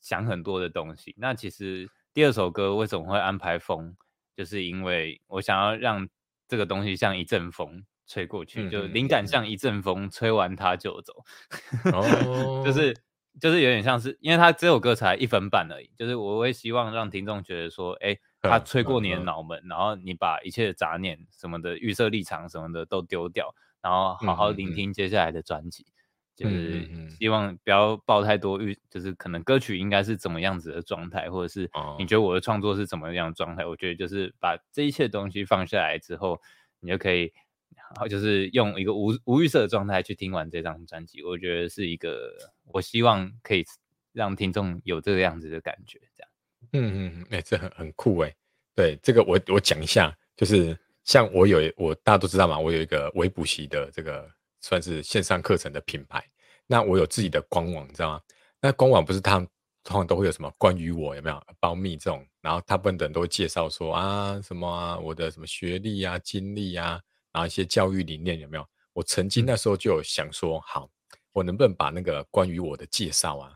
[0.05, 1.15] 想很多的东西。
[1.17, 3.97] 那其实第二首歌为什么会安排风？
[4.35, 6.07] 就是因为我想要让
[6.47, 11.13] 这个东西像一阵风吹过去，嗯、就灵感像一阵风，吹完它就走。
[11.91, 12.95] 哦，就是
[13.41, 25.87] 就是有点像是，因为它这首歌才一分半而已，就是我会希望让听众觉得说，哎、欸，它吹过你的脑门，然后你把一切的杂念什么的、预设立场什么的都丢掉，然后好好聆听接下来的专辑。
[26.35, 33.65] 就是希望不要抱太多预，就是可能歌曲应该是怎么样子的状态，或者是你觉得我的创作是怎么样的状态？
[33.65, 36.41] 我觉得就是把这一切东西放下来之后，
[36.81, 37.31] 你就可以，
[37.73, 41.23] 然后就是用一个无无预设的状态去听完这张专辑。
[41.23, 42.33] 我觉得是一个，
[42.65, 43.63] 我希望可以
[44.11, 46.29] 让听众有这个样子的感觉，这样。
[46.73, 48.35] 嗯嗯嗯，哎、欸，这很很酷哎。
[48.75, 54.29] 对，这个我我讲一下，就是像我有我大家都知道嘛，我有一个微补习的这个。
[54.65, 56.27] 算是线上课程的品牌，
[56.65, 58.21] 那我有自己的官网，你知道吗？
[58.59, 59.47] 那官网不是他们
[59.83, 66.99] 通常都会有什么关于我有没有 about me 这种，然后大部分的人都会介绍说啊什么啊我的什么学历啊经历啊，
[67.31, 68.67] 然后一些教育理念有没有？
[68.93, 70.89] 我曾经那时候就有想说，好，
[71.31, 73.53] 我能不能把那个关于我的介绍啊，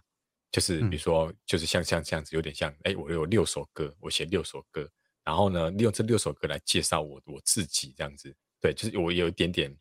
[0.51, 4.87] 就是比如说就是像像这样子，有点像哎，我有六首歌，我写六首歌，
[5.23, 9.75] 然后呢利用这六首歌来介绍我我自己这样子，对，就是我有一点点。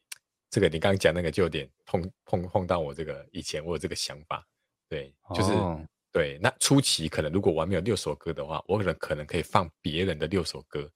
[0.50, 4.46] 这个你刚刚讲那个就有点碰碰碰到我这个以前我有这个想法，
[4.88, 5.78] 对，就是、oh.
[6.10, 6.38] 对。
[6.40, 10.90] 那初期可能如果我还没有六首歌的话，我可能可能可以放别人的六首歌，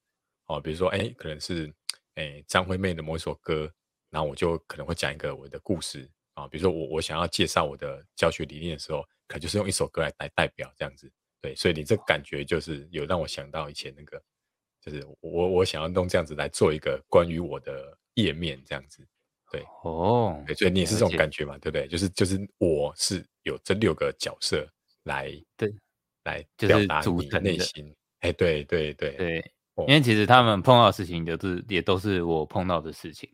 [0.47, 1.71] 哦，比如说哎，可能是
[2.15, 3.71] 哎张惠妹的某一首歌，
[4.09, 11.11] 然后我就可能会讲一个我的故事啊、哦，比如说我我想要介绍我的教学理念的时候，可能就是用一首歌来来代表这样子，
[11.41, 11.55] 对。
[11.55, 14.19] 所以你这感觉就是有让我想到以前那个，
[14.81, 19.05] 就是我我想要弄这样子来做一个关于我的页面这样子。
[19.53, 21.87] 对哦，对，所以你也是这种感觉嘛，对不对？
[21.87, 24.67] 就是就是，我是有这六个角色
[25.03, 25.71] 来对
[26.23, 27.95] 来表达你的内心。
[28.21, 29.51] 哎，对对对对，
[29.87, 33.29] 因为其实他们碰到的事情，就是也都是我碰到的事情。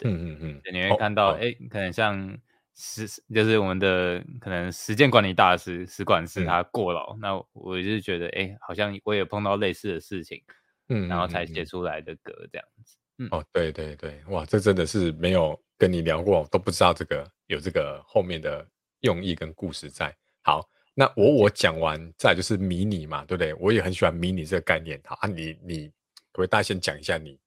[0.00, 2.38] 嗯嗯嗯，你会看到，哎，可能像
[2.74, 10.42] 时就是我们的可能时间管理大师使管师他过劳，那我就是觉得，哎，好像我也碰到类似的事情，
[10.90, 12.96] 嗯，然后才写出来的歌这样子。
[13.18, 18.66] 嗯、哦，对对对，哇，这真的是没有跟你聊过，都不知道这个有这个后面的
[19.00, 20.12] 用意跟故事在。
[20.42, 23.54] 好，那我我讲完，再就是迷你嘛，对不对？
[23.54, 25.00] 我也很喜欢迷你这个概念。
[25.04, 25.92] 好啊，你你可
[26.32, 27.38] 不可以大家先讲一下你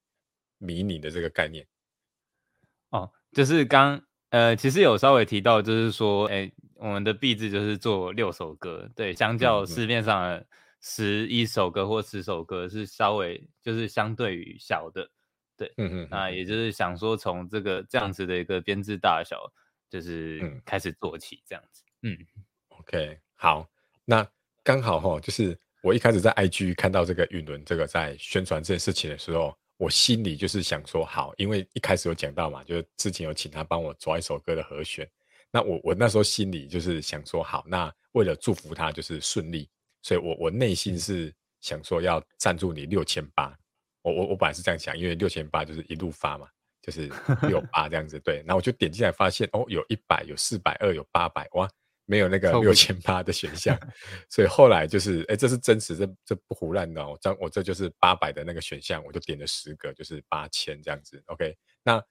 [0.57, 1.67] 迷你的这个概念？
[2.91, 10.47] 哦，就是刚呃，其实有稍微提到，就是说，哎，我们的毕制就是做六首歌，对，相较市面上的
[10.79, 15.09] 十一首歌或十首歌是稍微就是相对于小的。
[15.57, 19.51] 对，嗯嗯，那也就是想说，从这个这样子的一个编制大小，
[19.89, 23.67] 就是开始做起这样子，嗯，嗯，OK，好，
[24.05, 24.25] 那
[24.63, 35.09] 刚好哈，就是我一开始在 IG 看到这个允伦这个在宣传这件事情的时候，我心里就是想说，好，因为一开始有讲到嘛，就是之前有请他帮我抓一首歌的和弦，
[35.51, 39.67] 那我我那时候心里就是想说，好，那为了祝福他就是顺利，
[40.03, 43.57] 所以我我内心是想说要赞助你六千八。
[44.07, 46.47] 我我我本来是这样想，因为六千八就是一路发嘛，
[46.81, 47.11] 就是
[47.49, 48.37] 六八这样子，对。
[48.37, 51.69] 然后我就点进来发现，哦，有一百，有四百二，有八百，哇，
[52.05, 53.77] 没有那个六千八的选项。
[54.31, 57.17] 所以后来就是，哎，这是真实，这这不胡乱的哦。
[57.19, 61.21] 这我这就是八百的那个选项，我就点了十个，就是八千这样子。
[61.25, 62.01] OK，那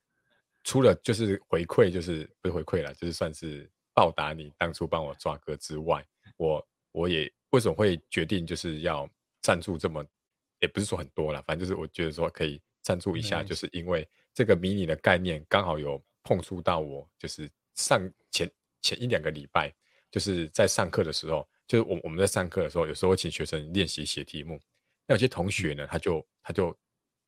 [0.65, 6.05] 除了就是回馈，就是不是回馈了，就是算是报答你当初帮我抓歌之外，
[6.37, 9.09] 我我也为什么会决定就是要
[9.41, 10.05] 赞助这么。
[10.61, 19.73] 也不是说很多了，反正就是我觉得说可以赞助一下，嗯、就是因为这个迷你的概念刚好有碰触到我，就是上前前一两个礼拜，
[20.11, 24.59] 就是在上课的时候，就是我我们在上课的时候，有时候会请学生练习写题目，
[25.07, 26.77] 那有些同学呢，他就他就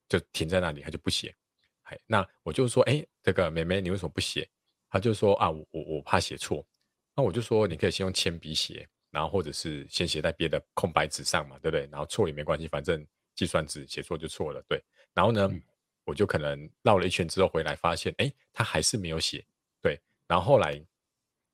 [0.09, 1.35] 就停在那里，他就不写，
[1.83, 4.49] 哎，那我就说，哎，这个妹妹你为什么不写？
[4.89, 6.65] 他就说啊，我我我怕写错，
[7.15, 11.87] 那我就说你可以先用铅笔写，然后或者是先写在别的空白纸上嘛，对不对？
[11.93, 13.07] 然后错也没关系，反正。
[13.39, 14.83] 计算纸写错就错了，对。
[15.15, 15.63] 然后呢，嗯、
[16.05, 19.47] 我就可能绕了一圈之后回来，发现，哎，他还是没有写，
[19.81, 19.97] 对。
[20.27, 20.85] 然后后来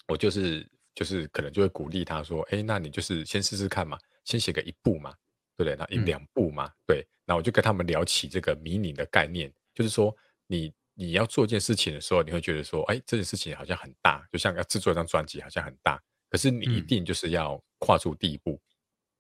[0.09, 5.13] 我就是就是可能就会鼓励他说，哎，那你就是先试试看嘛，先写个一步嘛，
[5.59, 5.77] 对不对？
[5.77, 7.07] 那一两步嘛，嗯、对。
[7.27, 10.17] 然后我就跟他们聊起这个迷你的概念，就是说
[10.47, 18.63] 你你要做一件事情的时候，你会觉得说，哎，这件事情好像很大，就像要制作一张专辑好像很大，可是你一定就是要跨出第一步，嗯、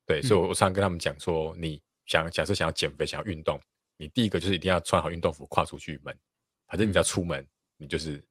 [0.06, 0.22] 对。
[0.22, 1.78] 所以我常跟他们讲说，你。
[2.06, 3.60] 想假设想要减肥，想要运动，
[3.96, 6.16] 你第一个就是一定要穿好运动服，跨出去门。
[6.66, 8.22] 反正你只要出门，你就是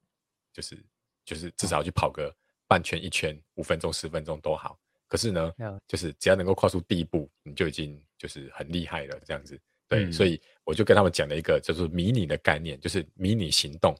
[0.52, 0.84] 就是
[1.24, 2.34] 就是至少要去跑个
[2.66, 4.78] 半圈、一圈，五分钟、十分钟都好。
[5.06, 5.52] 可是呢，
[5.86, 9.20] 就是只要能够跨出第一步，你就已经就是很厉害了。
[9.24, 9.58] 这样子，
[9.88, 13.96] 对，嗯、所以我就跟他们讲了一个叫做迷你的概念，就是迷你行动。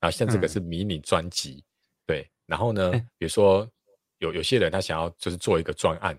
[0.00, 1.64] 然后像这个是迷你专辑，嗯、
[2.06, 2.30] 对。
[2.46, 3.68] 然后呢，比如说
[4.18, 6.18] 有有些人他想要就是做一个专案，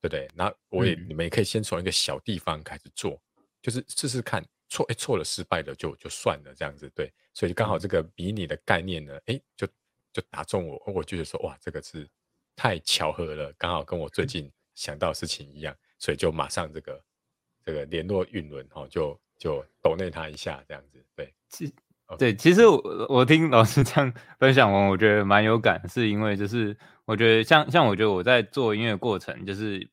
[0.00, 0.28] 对不对？
[0.34, 3.20] 那我也、嗯、你们也可以先从一个小地方开始做，
[3.60, 7.12] 就是试试看，错哎错了失败了就就算了这样子，对。
[7.34, 9.66] 所以刚好这个迷你的概念呢，哎就
[10.12, 12.08] 就打中我，我觉得说哇这个是
[12.56, 17.04] 太巧合了，刚好跟我最近想到的事情一样，所以就马上这个
[17.64, 21.32] 这个联络运轮哦，就就抖内他一下这样子，对。
[22.16, 29.86] 对，其实我我听老师这样分享完，我觉得蛮有感，是因为就是我觉得像像我觉得我在做音乐过程，就是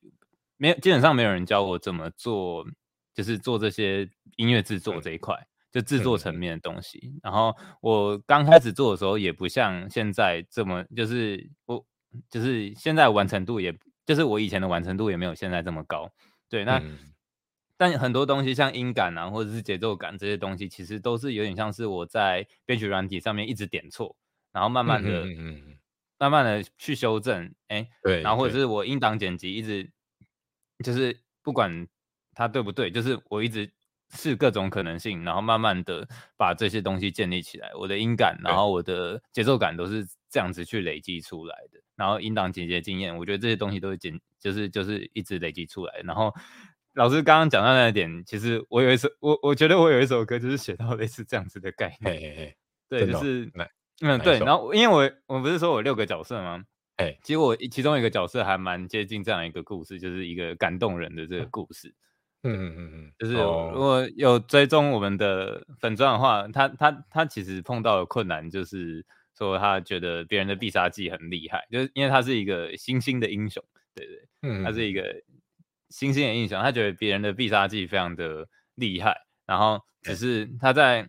[0.56, 2.66] 没有基本上没有人教我怎么做，
[3.12, 5.36] 就是做这些音乐制作这一块，
[5.70, 7.12] 就制作层面的东西。
[7.22, 11.84] 然后我刚开始做的时候，也不像现在这么，就是我
[12.30, 16.10] 就是现在完成度也，也就是我以前的完成度也没有现在这么高。
[16.48, 16.80] 对，那。
[17.78, 24.16] 但很多东西像音感啊，或者是节奏感这些东西，其实都是有点像是我在编曲软体上面一直点错，
[24.50, 25.78] 然后慢慢的、嗯嗯、
[26.18, 29.90] 慢慢的去修正，哎、欸，对，然后或者是我音档剪辑一直
[30.82, 31.86] 就是不管
[32.32, 33.70] 它对不对，就是我一直
[34.14, 36.08] 试各种可能性，然后慢慢的
[36.38, 37.70] 把这些东西建立起来。
[37.74, 41.78] 我的音感，然后我的节奏感都是这样子去累积出来的。
[41.94, 46.34] 然后音档剪辑经验，我觉得这些东西都是剪，就是就是一直累积出来，然后。
[46.96, 52.14] 老师刚刚讲到那一点，其实我有一首，我我觉得我有一首歌就是写到类似这样子的概念。
[52.14, 52.56] 嘿嘿嘿
[52.88, 53.52] 对，就是
[54.00, 54.38] 嗯，对。
[54.38, 56.64] 然后因为我我不是说我六个角色吗？
[56.96, 61.94] 哎，其实我其中一个角色还蛮接近这样一个故事，就是一个感动人的这个故事。
[62.44, 69.04] 嗯嗯嗯嗯，就是如果有追踪我们的粉钻的话，他他他其实碰到的困难就是
[69.36, 73.62] 说他觉得别人的必杀技很厉害，就是因为他是一个新兴的英雄，
[73.94, 75.02] 对对，嗯，他是一个。
[75.88, 81.08] 新鲜的印象，他觉得别人的必杀技非常的厉害，然后只是他在，欸、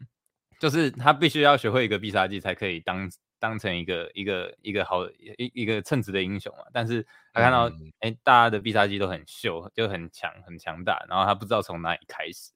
[0.60, 3.10] 就是他必须要学会一个必杀技才可以当
[3.40, 5.06] 当成一个一个一个好
[5.38, 6.63] 一一个称职的英雄嘛。
[6.72, 12.52] 但是他看到，哎、大家的必杀技都很秀，就很强很强大，然后他不知道从哪里开始，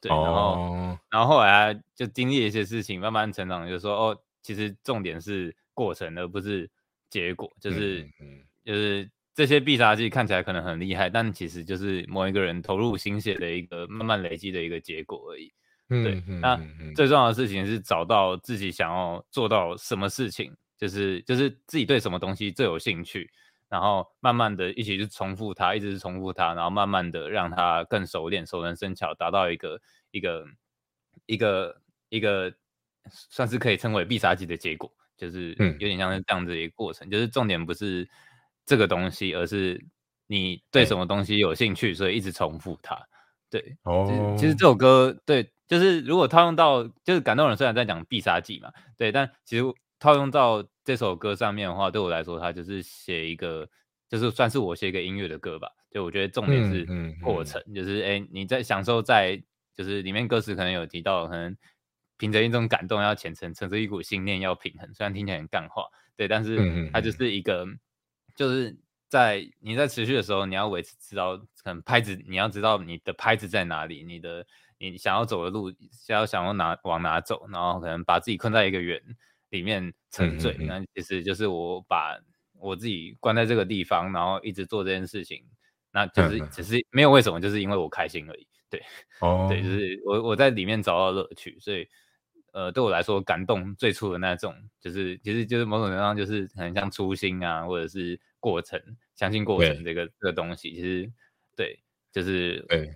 [0.00, 6.70] 对，然后、哦、然后后来他就经历一些事情，慢慢成长，就是说，哦，其实重点是过程，而不是
[7.10, 9.10] 结果，就是、嗯嗯、就是。
[9.38, 15.52] 这些必杀技看起来可能很厉害，但其实就是某一个人投入心血的一个慢慢累积的一个结果而已。
[15.90, 16.60] 嗯、对，嗯、那
[16.96, 23.30] 最重要的事情是找到自己想要做到什么事情，就是就是自己对什么东西最有兴趣，
[23.68, 30.44] 然后慢慢的一起去重复它，一直是重复它，然后慢慢的让它更熟练、熟能生巧，达到一个一个
[31.26, 32.52] 一个一个
[33.08, 38.08] 算是可以称为必杀技的结果，就是有点像是这样子的一个过程，嗯、就是重点不是。
[38.68, 39.82] 这个东西，而是
[40.26, 42.94] 你对什么东西有兴趣，欸、所以一直重复它。
[43.48, 49.64] 对，哦，其实这首歌，对，就是如果套用到，就是感动人虽然在讲必杀技嘛，对，但其实
[49.98, 53.66] 套用到这首歌上面的话，对我来说，它就是写一个，
[54.06, 55.66] 就是算是我写一个音乐的歌吧。
[55.90, 56.84] 就我觉得重点是
[57.22, 59.42] 过程，嗯嗯嗯、就是哎，你在享受在，
[59.74, 61.56] 就是里面歌词可能有提到，可能
[62.18, 64.92] 凭着一种感动要虔诚，乘着一股信念要平衡。
[64.92, 65.84] 虽然听起来很干话，
[66.18, 67.66] 对，但是它就是一个。
[68.38, 74.46] 就是在你在持续的时候，你要维持知道，可能拍子你要知道你的拍子在哪里，你的
[74.78, 79.02] 你想要走的路，想要想要哪往哪走，然后可能把自己困在一个圆
[79.50, 80.56] 里面沉醉。
[80.60, 82.16] 那、嗯嗯嗯、其实就是我把
[82.60, 85.44] 我自己关在这个地方，然后一直做这件事情，
[85.90, 88.46] 那就是只是没有为什么，就是因为我开心而已。
[88.70, 88.80] 对，
[89.18, 91.88] 哦， 对，就是我我在里面找到乐趣，所以。
[92.58, 98.82] 呃，对我来说，感动最初的那种，就是其实就是某种程度上，就是很像初心啊，或者是过程，
[99.14, 101.08] 相信过程这个这个东西，其实
[101.54, 101.78] 对，
[102.10, 102.92] 就是对，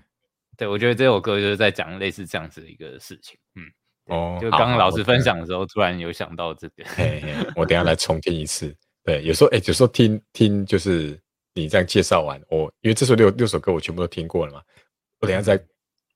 [0.56, 3.62] 对我觉得这首歌就是在讲类似这样子的一个事情，嗯，
[4.06, 11.16] 哦，就刚刚老师分享的时候，突然有想到这个，嘿嘿我等下来重听一次，对，有时候哎，有时候听听就是
[11.54, 14.62] 你这样介绍完，我因为这首六六首歌我全部都听过了嘛，
[15.20, 15.64] 我等下再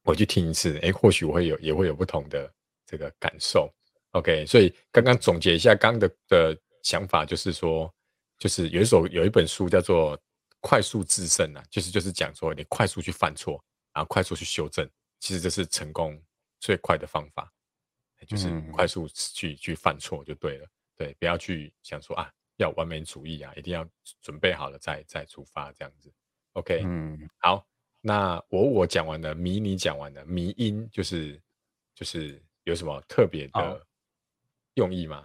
[0.02, 2.52] 回去听一次，哎，或许我会有也会有不同的。
[2.86, 3.68] 这个感受
[4.12, 7.92] ，OK，所以刚刚总结一下刚刚的的想法，就是说，
[8.38, 10.16] 就是有一首有一本书叫做
[10.60, 13.60] 《快速制胜》啊，就是就是讲说你快速去犯错，
[13.92, 16.16] 然后快速去修正，其实这是成功
[16.60, 17.52] 最快的方法，
[18.28, 23.84] 就是快速去、嗯、去犯错就对了，对，不要去想说啊要完美主义啊，一定要
[24.22, 26.12] 准备好了再再出发这样子
[26.52, 27.66] ，OK，嗯，好，
[28.00, 31.42] 那我我讲完了，迷你讲完了，迷音就是
[31.92, 32.40] 就是。
[32.66, 33.86] 有什么特别的
[34.74, 35.24] 用意吗？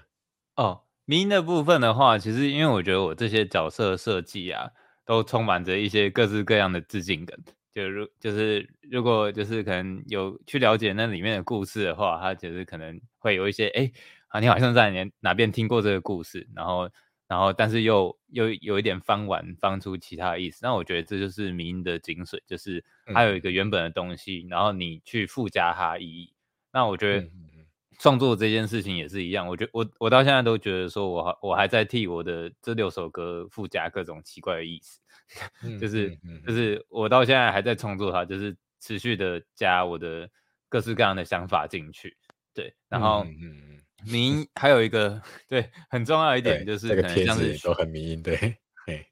[0.56, 4.70] 哦，迷因的部分的话，其实因为我觉得我这些角色设计啊，
[5.06, 7.38] 都充满着一些各式各样的致敬梗。
[7.74, 13.92] 就如就是如果就是可能有去了解那里面的故事的话，他其实可能会有一些哎，
[14.28, 16.88] 啊，你好像在哪哪边听过这个故事，然后
[17.28, 20.60] 然后但是又又有一点翻玩翻出其他意思。
[20.62, 26.34] 那我觉得这就是迷因的精髓，就是它有一个原本的东西，嗯、然后你去附加它意义。
[26.72, 27.28] 那我觉得
[28.00, 35.00] 创作这件事情也是一样，我觉我我到现在都觉得说我还我还在替我的这六首歌附加各种奇怪的意思。
[35.80, 36.14] 就是、
[36.46, 40.30] 就是我到现在还在创作它，就是持续的加我的
[40.68, 42.18] 各式各样的想法进去，
[42.54, 43.26] 对，然后
[44.06, 48.36] 迷因还有一个 对很重要一点就是可能像是都很迷因， 对，
[48.86, 49.06] 对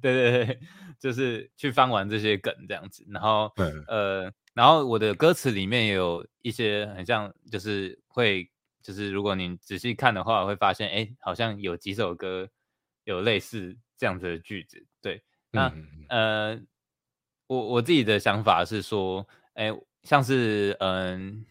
[0.00, 0.60] 对对，
[0.98, 8.46] 就是去翻完这些梗这样子，然后、嗯、呃，然后我的歌词里面也有一些很像，就是会
[8.82, 12.46] 就是如果你仔细看的话，会发现哎，好像有几首歌
[13.04, 15.22] 有类似这样子的句子，对。
[15.50, 16.60] 那、嗯、呃，
[17.46, 21.42] 我我自己的想法是说，哎，像是嗯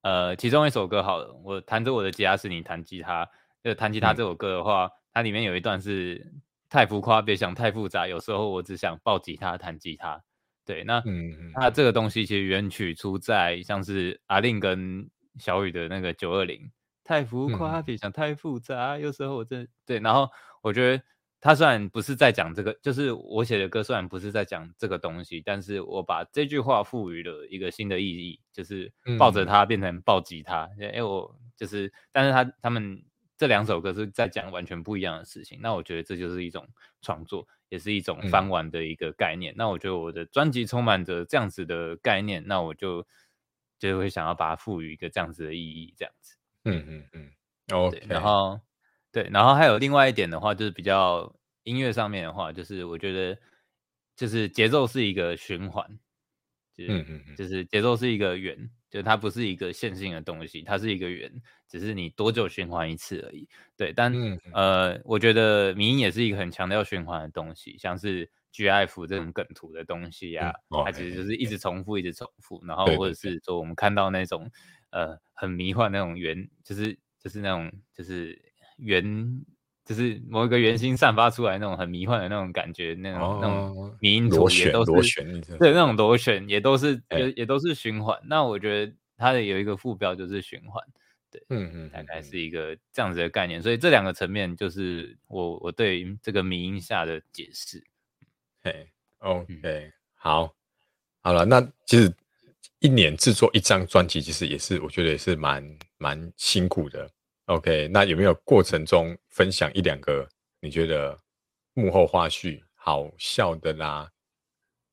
[0.00, 3.30] 呃，呃，其中一首歌好了，我弹着我的吉他是你弹吉他，
[3.62, 6.32] 就弹吉他这首歌的话，嗯、它里面有一段是
[6.68, 10.20] 太浮夸，别想太复杂，有时候我只想抱吉他弹吉他。
[10.66, 15.08] 对，那嗯，那这个东西其实原曲出在像是阿令跟
[15.38, 16.70] 小雨的那个九二零，
[17.02, 20.28] 太浮夸，别想太复杂，有时候我真对，然后
[20.60, 21.02] 我觉得。
[21.38, 30.62] 他虽然不是在讲这个，就是我写的歌虽然不是在讲这个东西，但是我把这句话赋予了一个新的意义，就是抱着它变成抱吉他。
[30.80, 33.00] 哎、嗯，我就是，但是他他们
[33.36, 35.60] 这两首歌是在讲完全不一样的事情。
[35.62, 36.66] 那我觉得这就是一种
[37.00, 39.52] 创作，也是一种翻玩的一个概念。
[39.54, 43.06] 嗯、那我觉得我的专辑充满着这样子的概念，那我就
[43.78, 46.36] 就会想要把它赋予一个这样子的意义，这样子。
[46.64, 47.30] 嗯嗯嗯
[47.72, 48.60] ，OK，然后。
[49.12, 53.38] 对，然后还有另外一点的话，就是比较音乐上面的话，就是我觉得
[54.14, 55.88] 就是节奏是一个循环，
[56.74, 61.30] 就是、嗯嗯嗯就是节奏是一个圆，就它不是一个线性的东西，它是一个圆，
[61.68, 63.48] 只是你多久循环一次而已。
[63.76, 64.12] 对，但
[64.52, 74.50] 呃，我觉得迷音也是一个很强调循环的东西，像是 GIF 这种梗图的东西呀、啊，嗯、它其实就是一直重复，一直重复，然后或者是说我们看到那种
[74.90, 78.40] 呃很迷幻那种圆，就是就是那种就是。
[78.78, 79.02] 圆
[79.86, 88.20] 就是某一个圆心散发出来那种很迷幻的那种感觉，那种、哦、那种迷音图也都是螺旋，对，那种螺旋也都是也、欸、也都是循环。
[88.24, 90.84] 那我觉得它的有一个副标就是循环，
[91.30, 93.62] 对，嗯嗯，大概是一个这样子的概念。
[93.62, 97.80] 所以这两个层面就是我我对这个迷音下的解释。
[98.64, 100.52] 嘿，OK，、嗯、好，
[101.22, 102.12] 好了，那其实
[102.80, 107.08] 一年制作一张专辑，其实也是我觉得也是蛮蛮辛苦的。
[107.46, 110.28] OK，那有没有过程中分享一两个
[110.60, 111.16] 你觉得
[111.74, 114.10] 幕后花絮好笑的啦、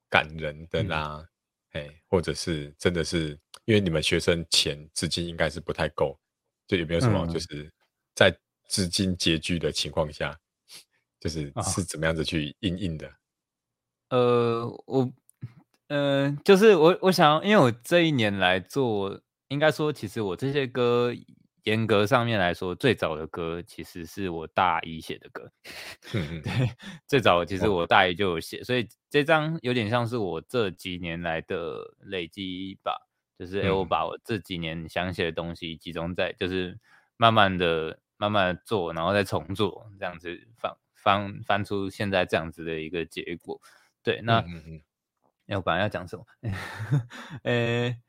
[0.07, 1.27] 感人的啦，
[1.71, 3.29] 哎、嗯，或者是真的是
[3.65, 6.15] 因为你们学生钱资金应该是不太够，
[6.67, 7.73] 就有没有什么就是
[8.13, 8.31] 在
[8.67, 10.81] 资金拮据的情况下，嗯、
[11.19, 13.11] 就是是怎么样子去应应的？
[14.09, 15.11] 呃，我，
[15.87, 21.11] 呃，就是我我想，因为我这一年来做，应该说其实我这些歌。
[21.63, 25.51] 严格上面来说，最早的歌其实是我大一写的歌。
[26.43, 26.69] 对，
[27.07, 33.07] 最早其实我大一就有写，所以这张有点像是我这几年来的累积吧。
[33.39, 36.77] 就是哎，我把我这几年想写的东西集中在，就是
[37.17, 43.59] 慢慢的、慢慢的做，然后再重做，这样子翻翻翻出现在这样子的一个结果。
[44.03, 44.81] 对，那嗯嗯，
[45.47, 46.25] 哎，我本来要讲什么？
[47.43, 47.99] 哎，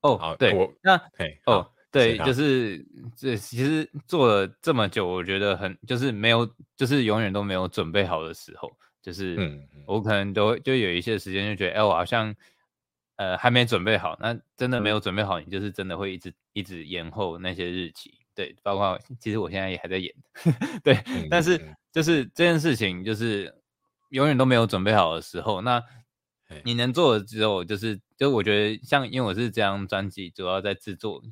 [0.00, 0.96] 哦，对，我那
[1.44, 1.72] 哦。
[1.96, 2.86] 对，就是
[3.16, 8.70] 这其实做了这么久，我觉得很就是没有，就是永远都没有准备好的时候，
[9.00, 12.34] 就是我可能都就有一些时间就觉得，哎，我好像
[13.16, 14.14] 呃还没准备好。
[14.20, 18.12] 那真的没有准备好，你就是真的会一直一直延后那些日期。
[18.34, 20.14] 对，包括其实我现在也还在演，
[20.84, 21.58] 对，但是
[21.90, 23.50] 就是这件事情就是
[24.10, 25.82] 永远都没有准备好的时候，那
[26.62, 31.22] 你能做的只有就是，就我觉得像因为我是这张专辑主要在制作。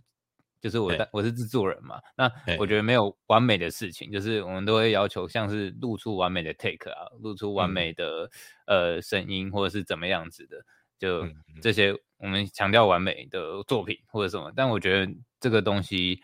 [0.65, 2.25] 就是我，我是制作人嘛，那
[2.59, 2.75] 我觉。
[2.75, 8.29] 得没有完美的事情，就是我们都会要求像是录出完美的 take 啊，录出完美的、
[8.67, 10.57] 嗯、呃声音或者是怎么样子的，
[10.99, 11.25] 就
[11.63, 16.21] 这些我们强调完美的作品或者什么，但我觉得这个东西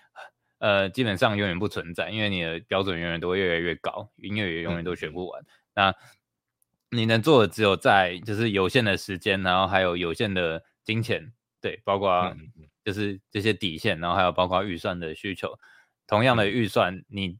[0.58, 5.28] 呃基本上永远不存在，因为你的标准永远都会越来越高，音乐也永远都学不。
[5.28, 5.40] 完。
[5.42, 5.94] 嗯、那
[6.98, 12.34] 你能做的只有在就是有限的时间，然后还有有限的金钱，对，包括。
[12.84, 15.58] 嗯就是这些底线，然后还有包括预算的需求。
[16.06, 17.38] 同样的预算，你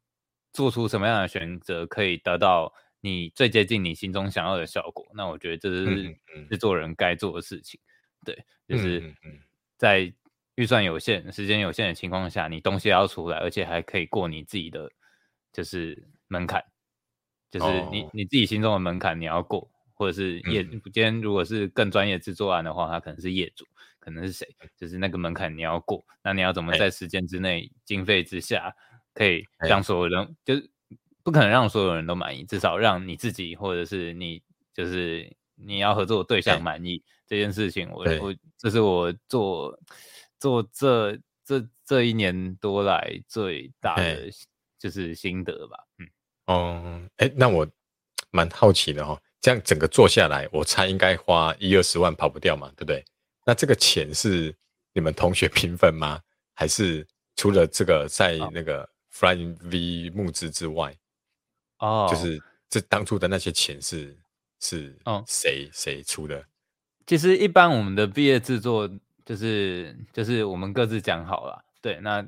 [0.52, 5.06] 做出什么样的选择，可以得到你最接近你心中想要的效果。
[5.14, 6.16] 那我觉得这是
[6.48, 7.80] 制作人该做的事情。
[8.24, 9.14] 对，就是
[9.76, 10.12] 在
[10.56, 14.90] 预算有限、时间有限的情况下，你东西要出来，而且还可以过你自己的
[15.52, 16.62] 就是门槛，
[17.50, 23.66] 就是你你自己心中的门槛你要过，或者是业今天如果是更专业制作案的话，他可能是业主，
[24.10, 28.74] 可能是谁，就是那个门槛你要过，那你要怎么在时间之内、经费之下，
[29.14, 30.70] 可以让所有人就是
[31.22, 34.42] 不可能让所有人都满意，至少让你自己或者是你
[34.74, 37.00] 就是你要合作的对象满意。
[37.28, 39.78] 这件事情我，我我这是我做
[40.40, 44.28] 做这这这一年多来最大的
[44.80, 45.78] 就是心得吧。
[45.98, 46.08] 嗯，
[46.46, 47.64] 哦，哎，那我
[48.32, 53.04] 蛮好奇的哈、哦，这样整个做下来，我猜应该花一二十万跑不掉嘛，对不对？
[53.50, 54.54] 那这个钱是
[54.92, 56.20] 你们同学平分吗？
[56.54, 60.96] 还是除了这个在那个 Flying V 募资之外，
[61.80, 64.16] 哦，就是这当初的那些钱是
[64.60, 64.96] 是
[65.26, 66.44] 谁谁出的？
[67.08, 68.88] 其实一般我们的毕业制作
[69.24, 72.24] 就是就是我们各自讲好了，对，那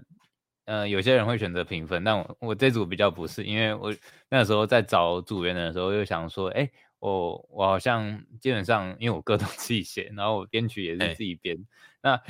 [0.64, 3.94] 呃有些人会选择平分，但我我这组比较不是，因为我
[4.28, 6.68] 那时候在找组员的时候又想说，哎，
[7.03, 11.59] 我我好像基本上因为我歌都 自己写，然后我编曲也是自己编，
[12.00, 12.22] 那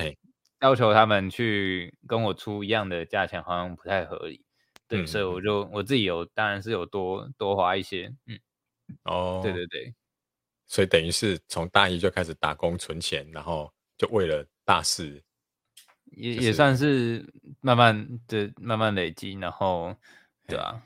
[0.61, 4.43] 要求他们去跟我出一样的价钱好像不太合理，
[4.87, 8.39] 对，嗯、所以我就我自己有当然是有多多花一些，嗯，
[9.03, 9.93] 哦，对对对。
[10.65, 15.21] 所以等于是从大一就开始打工存钱，然后就为了大四，
[16.05, 17.23] 也、就是、也算是
[17.61, 19.95] 慢慢的慢慢累积，然后
[20.47, 20.81] 对啊，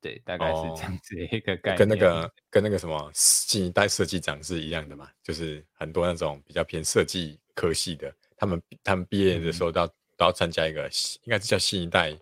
[0.00, 1.78] 对，大概是这样子一个概念。
[1.78, 10.82] 跟那个跟那个什么新一代设计长是一样的嘛，就是很多那种比较偏设计科系的，他们他们毕业的时候都要、嗯、都要参加一个，
[11.22, 12.16] 应该是叫新一代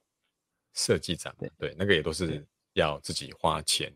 [0.74, 3.92] 设计展，对，对，那个也都是要自己花钱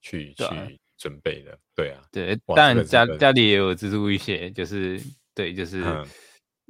[0.00, 0.78] 去去。
[0.98, 4.98] 准备的，对啊，对，当然家家里也有资助一些，就是
[5.34, 6.08] 对，就是嗯，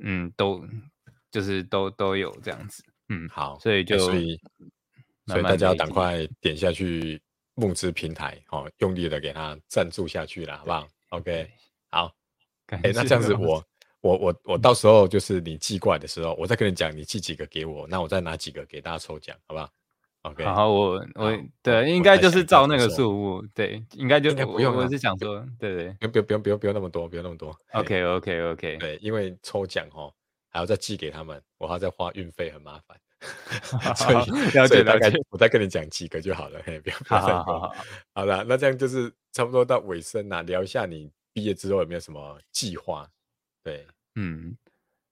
[0.02, 0.66] 嗯，都
[1.30, 4.36] 就是都都有这样子，嗯，好，所以就所以
[5.26, 7.20] 所以大家要赶快点下去
[7.54, 11.50] 募资平台，哦，用力的给他赞助下去了，好不好？OK，
[11.90, 12.12] 好，
[12.66, 13.64] 哎、欸，那这样子我
[14.00, 19.70] 我我我到时候就是你寄过来的时候，我再跟你讲，你寄几个给我，那我再拿几个给大家抽奖，好不好
[20.38, 24.74] 然后我我对应该就是照那个数目，对，应该就不用。
[24.74, 27.56] 我是想说，对对，不用不用不用不用那么多，不用那么多。
[27.74, 30.12] OK OK OK，对，因为抽奖哦，
[30.50, 32.98] 还要再寄给他们，我还要再花运费，很麻烦。
[33.96, 37.74] 所以了解大概我再跟你讲几个就好了，嘿，不要不要再多。
[38.14, 43.08] 好了，那这样就是差不多到尾声了，聊一下你毕业之后有没有什么计划？
[43.62, 44.56] 对，嗯，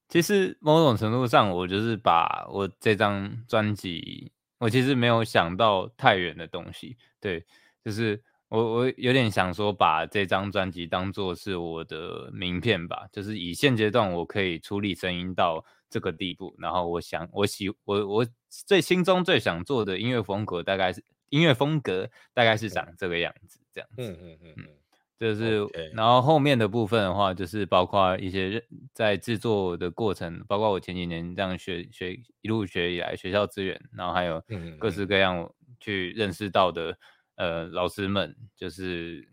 [0.08, 4.30] 其实某种程度上，我就是把我这张专辑。
[4.58, 7.44] 我其实没有想到太远的东西，对，
[7.84, 15.62] 就是我我有点想说把这张专辑当做是我的名片吧，就是以现阶段我可以处理声音到
[15.94, 24.68] 这个地步，然后我想我喜我我最心中最想做的音乐风格大概是音乐风格大概是长这个样子，这样子，嗯嗯嗯嗯。
[25.16, 25.94] 就是，Okay.
[25.94, 28.60] 然后后面的部分的话，就是包括一些
[28.92, 34.42] 在制作的过程，包括我前几年这样学学一路学以来学校资源，然后还有
[34.80, 36.90] 各式各样去认识到的、
[37.36, 39.26] 嗯、呃老师们，就是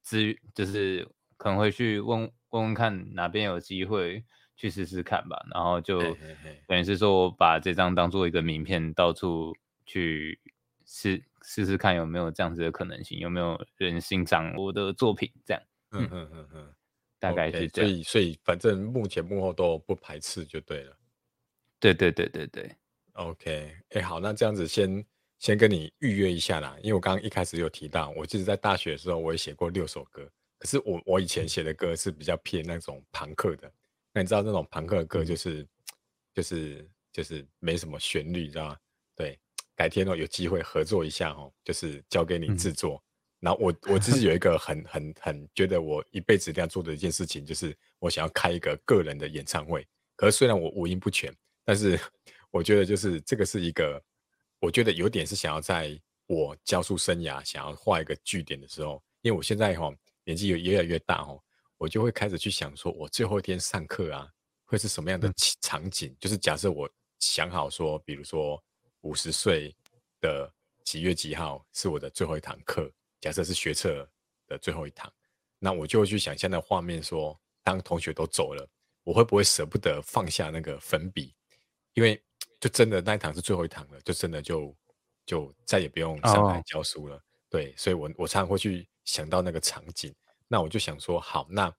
[0.00, 4.24] 资就是可能会去问问问看哪边有机会
[4.56, 6.00] 去试试看吧，然后就
[6.66, 9.54] 等于是说我把这张当做一个名片，到处
[9.84, 10.40] 去
[10.84, 11.22] 试。
[11.48, 15.30] 试试看有没有这样子的可能性，有没有人欣赏我的作品？
[15.44, 16.74] 这样，嗯嗯嗯嗯，
[17.20, 17.88] 大概是这样。
[17.88, 20.96] Okay, 所以，所以反正目前幕后都不排斥就对了。
[21.78, 22.76] 对对对对对。
[23.12, 25.06] OK，哎、欸，好，那这样子先
[25.38, 30.28] 先跟你预约一下啦，因为我刚刚一开始有提到，我其实在大学的时候我也写过六首歌，
[30.58, 33.72] 可是我我以前写的歌是比较偏那种朋克的，
[34.16, 35.68] 那你知道那种朋克的歌就是、嗯、
[36.32, 38.76] 就是就是没什么旋律，知道吗？
[39.14, 39.38] 对。
[39.74, 42.94] 改天哦，有机会合作一下哦，就是交给你制作。
[42.94, 43.02] 嗯、
[43.40, 49.86] 然后我我只是有一个很很很觉得我一辈子一定要做的一件事情，就是我想要开一个个人的演唱会。
[50.16, 51.30] 可是虽然我五音不全，
[51.62, 52.00] 但是
[52.50, 54.02] 我觉得就是这个是一个，
[54.60, 55.94] 我觉得有点是想要在
[56.26, 59.94] 我教书生涯想要画一个句点的时候，因为我现在哈
[60.24, 61.38] 年纪也越来越大哦，
[61.78, 64.28] 我就会开始去想说，我最后一天上课啊
[64.64, 66.10] 会是什么样的场景？
[66.10, 68.62] 嗯、就是假设我想好说，比如说。
[69.02, 69.72] 五十岁
[70.20, 70.52] 的
[70.82, 72.90] 几月几号是我的最后一堂课？
[73.20, 74.04] 假设是学测
[74.48, 75.12] 的最后一堂，
[75.60, 78.68] 那我就会去想象那画面说，当同学都走了，
[79.04, 81.32] 我会不会舍不得放下那个粉笔？
[81.94, 82.20] 因为
[82.58, 84.74] 就真的那一堂是最后一堂了，就真的就
[85.24, 87.14] 就再也不用上台教书了。
[87.14, 87.22] Oh.
[87.48, 90.12] 对，所以我我常常会去想到那个场景。
[90.48, 91.74] 那我就想说，好，那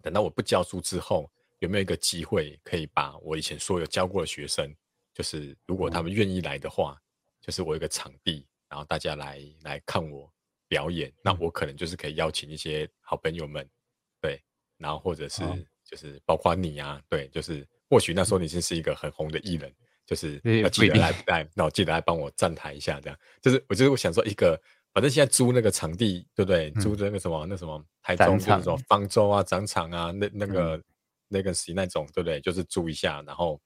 [0.00, 4.74] 等到我不教书之后，有没有一个机会可以把我以前所有教过的学生，
[5.12, 7.02] 就是如果他们愿意来的话，嗯、
[7.42, 10.32] 就是我有一个场地，然后大家来来看我
[10.68, 13.68] 表演，嗯、那我可能就是可以邀请一些好朋友们，
[14.20, 14.42] 对，
[14.78, 15.42] 然后或者是
[15.84, 19.70] 就是包括你啊，对，就是或许那时候你是是一个很红的艺人，
[20.06, 24.58] 就是要记得来来，那我记得来帮我站台一下，这样，就是我就是我想说一个。
[24.92, 26.70] 反正现在租那个场地，对不对？
[26.76, 30.84] 嗯、租的那个什么，那什么台中就是什么方舟啊、展场啊，那那个、嗯、
[31.28, 32.40] 那个是那种，对不对？
[32.42, 33.60] 就是租一下，然后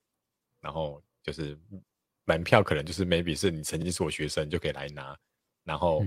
[0.61, 1.59] 然后就是
[2.25, 5.19] 门票可能就是 maybe 是你曾经是我学生就可以来拿，
[5.65, 6.05] 然后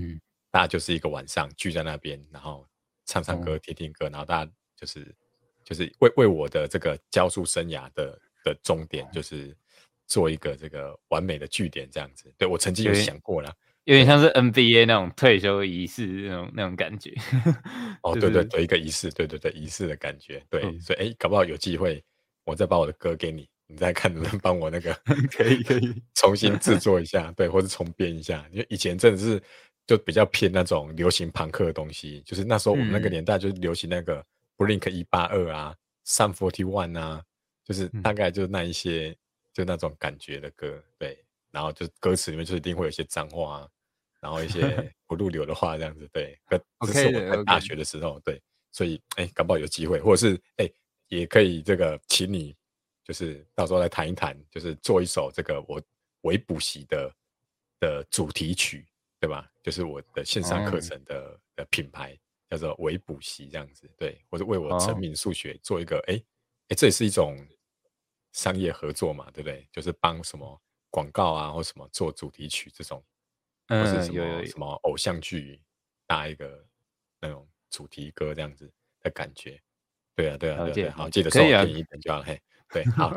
[0.50, 2.66] 大家就是一个晚上聚在那边，然后
[3.04, 5.14] 唱唱歌、听听歌，然后大家就是
[5.64, 9.54] 就是为为我的这个教书生涯的的终点，就是
[10.06, 12.32] 做一个这个完美的据点，这样子。
[12.38, 13.54] 对，我曾经有想过了。
[13.84, 17.12] 有点像是 NBA 那种退休仪式那种那种感觉。
[18.02, 20.42] 哦，对对对，一个仪式，对对对，仪式的感觉。
[20.50, 22.02] 对，嗯、所以哎，搞不好有机会，
[22.44, 24.92] 我再把我的歌给你，你再看能不能帮我那个
[25.32, 28.46] 可以可以重新制 作一下，对，或者重编一下。
[28.52, 29.42] 因为以前真的是
[29.86, 34.24] 就比较偏那种流行朋克的东西，就是那时候我们那个年代就是流行那个
[34.56, 35.74] Blink 一八二啊
[36.06, 37.22] ，Sun Forty One 啊，
[37.64, 39.16] 就是大概就是那一些、嗯、
[39.54, 41.18] 就那种感觉的歌，对。
[41.50, 43.68] 然后就歌词里面就一定会有一些脏话啊，
[44.20, 44.60] 然后一些
[45.06, 46.38] 不入流的话这样子，对。
[46.86, 48.40] 这是我在大学的时候，对，
[48.72, 50.70] 所以哎，搞不好有机会，或者是哎，
[51.08, 52.56] 也可以这个请你，
[53.04, 55.82] 就是到时候来谈一谈，就是做一首这个我
[56.22, 57.14] 微补习的
[57.80, 58.86] 的主题曲，
[59.18, 59.50] 对吧？
[59.62, 62.16] 就是我的线上课程的、哦、的品牌
[62.48, 66.14] 叫做微补习这样子，对，或者为我成名数学做一个，哎
[66.68, 67.36] 哎，这也是一种
[68.32, 69.66] 商业合作嘛，对不对？
[69.72, 70.60] 就是帮什么。
[70.90, 73.02] 广告啊，或什么做主题曲这种，
[73.68, 74.58] 嗯，或是什么什。
[74.58, 75.60] 么偶像剧
[76.06, 76.64] 搭一个
[77.20, 78.70] 那种主题歌这样子
[79.00, 79.60] 的感觉，
[80.16, 82.40] 对啊，对啊，对啊，好，记得收便宜一点就好，嘿，
[82.72, 83.14] 对， 好，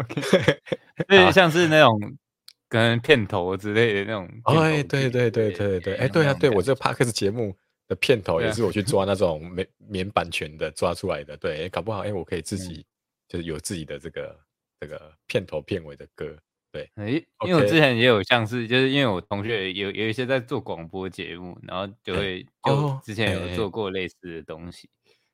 [1.09, 1.99] 有点像是那种
[2.69, 7.55] 跟片头之类的那种，哎，对对对对对，哎，对啊，对我这个 Parkes 节目
[7.87, 12.85] 的片头也是我去 抓那种免免版权的抓出来的，对，搞不好哎，我可以自己
[13.27, 14.39] 就是有自己的这个
[14.79, 16.37] 这个片头片尾的歌。
[16.73, 17.09] 对，哎，
[17.45, 24.89] 因为我之前也有像是，就是因为我同学有有一些在做广播节目，然后就会就之前有做过类似的东西。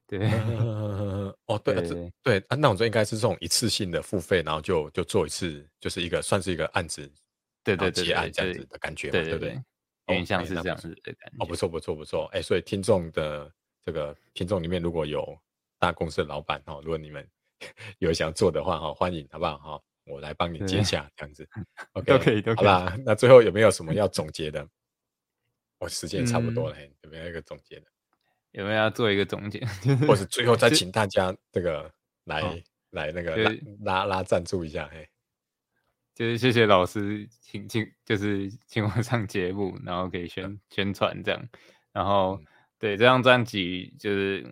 [0.05, 0.19] 对，
[1.45, 1.75] 哦， 对
[2.21, 7.09] 对啊，那我觉得应该是这种一次性的付费，然后就就做一次，就是一个算是一个案子，
[7.63, 11.37] 对对对，结案这样子的感觉，对对对，有点像是这样子的感觉。
[11.39, 13.49] 哦，不错不错不错，哎，所以听众的
[13.85, 15.39] 这个听众里面如果有
[15.77, 17.25] 大公司的老板哈，如果你们
[17.99, 19.81] 有想做的话哈，欢迎好不好哈？
[20.09, 21.47] 我来帮你接下这样子
[21.93, 22.67] ，OK，都可以，都可以。
[22.67, 24.67] 好啦，那最后有没有什么要总结的？
[25.77, 27.85] 我时间差不多了，有没有一个总结的？
[28.51, 29.63] 有没有要做一个总结？
[30.07, 31.89] 或者最后再请大家这个
[32.25, 32.41] 来
[32.89, 35.07] 来那个拉拉赞助一下，嘿，
[36.15, 41.49] 就是谢谢老师请请，就是请我上节目，然后可以宣宣传这样。
[41.93, 42.41] 然后
[42.77, 44.45] 对这张专辑，就是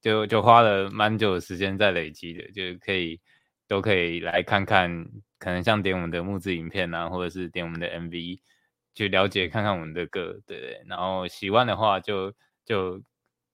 [0.00, 3.20] 就就花了蛮久的时间在累积的，就是可以。
[3.68, 5.06] 都可以来看看，
[5.38, 8.40] 可能像点我们的木质影片啊，或者是点我们的 MV，
[8.94, 10.82] 去了解看看我们的歌，对对。
[10.86, 12.30] 然后喜欢的话就，
[12.64, 13.02] 就就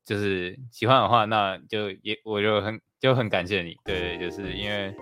[0.04, 4.94] 就是喜欢的话，那就也我就很就很感谢你，对，就是因为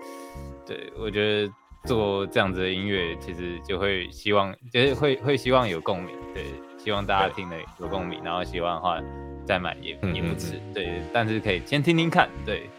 [0.65, 1.51] 对我觉得
[1.85, 6.43] 做这样子的音乐，其实就会希望就是会会希望有共鸣，对，
[6.77, 9.01] 希望大家听了有共鸣，然后喜欢的话
[9.45, 12.69] 再买也也不迟，对，但是可以先听听看，对。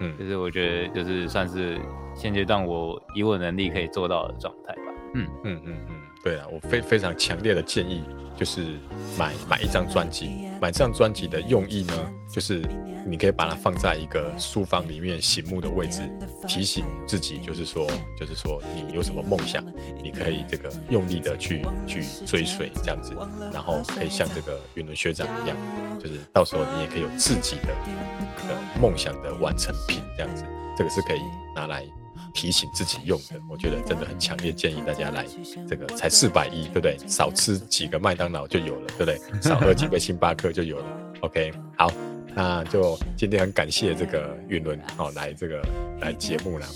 [0.00, 1.78] 嗯，就是我觉得就是算是
[2.14, 4.92] 现阶段我以我能力可以做到的状态吧。
[5.14, 8.02] 嗯嗯嗯嗯，对啊，我非非常强烈的建议
[8.36, 8.64] 就是
[9.16, 11.94] 买买一张专辑，买这张专辑的用意呢，
[12.28, 12.60] 就是
[13.06, 16.02] 你可以把它放在一个书房里面醒目的位置，
[16.48, 17.86] 提醒自己，就是说
[18.18, 19.64] 就是说你有什么梦想，
[20.02, 23.12] 你可以这个用力的去去追随这样子，
[23.52, 25.56] 然后可以像这个云伦学长一样，
[26.02, 27.68] 就是到时候你也可以有自己的。
[28.80, 30.44] 梦想的完成品这样子，
[30.76, 31.20] 这个是可以
[31.54, 31.84] 拿来
[32.36, 33.40] 提醒自己用的。
[33.48, 35.24] 我觉得真的很强烈建议大家来，
[35.66, 36.98] 这个才四百一，对不对？
[37.08, 39.18] 少吃几个麦当劳就有了，对不对？
[39.40, 40.84] 少喝几杯星巴克就有了。
[41.22, 41.90] OK，好，
[42.34, 45.62] 那就今天很感谢这个云伦哦来这个
[46.02, 46.66] 来节目了。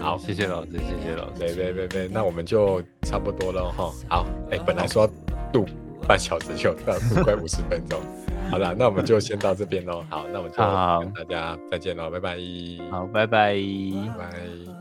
[0.00, 1.38] 好，谢谢老师，谢谢老师。
[1.38, 3.92] 对对对对，那我们就差不多了哈。
[4.08, 5.12] 好，哎，本来说要
[5.52, 5.66] 录
[6.06, 8.00] 半小时，就到录快五十分钟。
[8.50, 10.02] 好了，那我们就先到这边喽。
[10.08, 12.38] 好，那我们就跟大家再见喽，拜拜。
[12.90, 13.54] 好，拜拜，
[14.16, 14.77] 拜拜。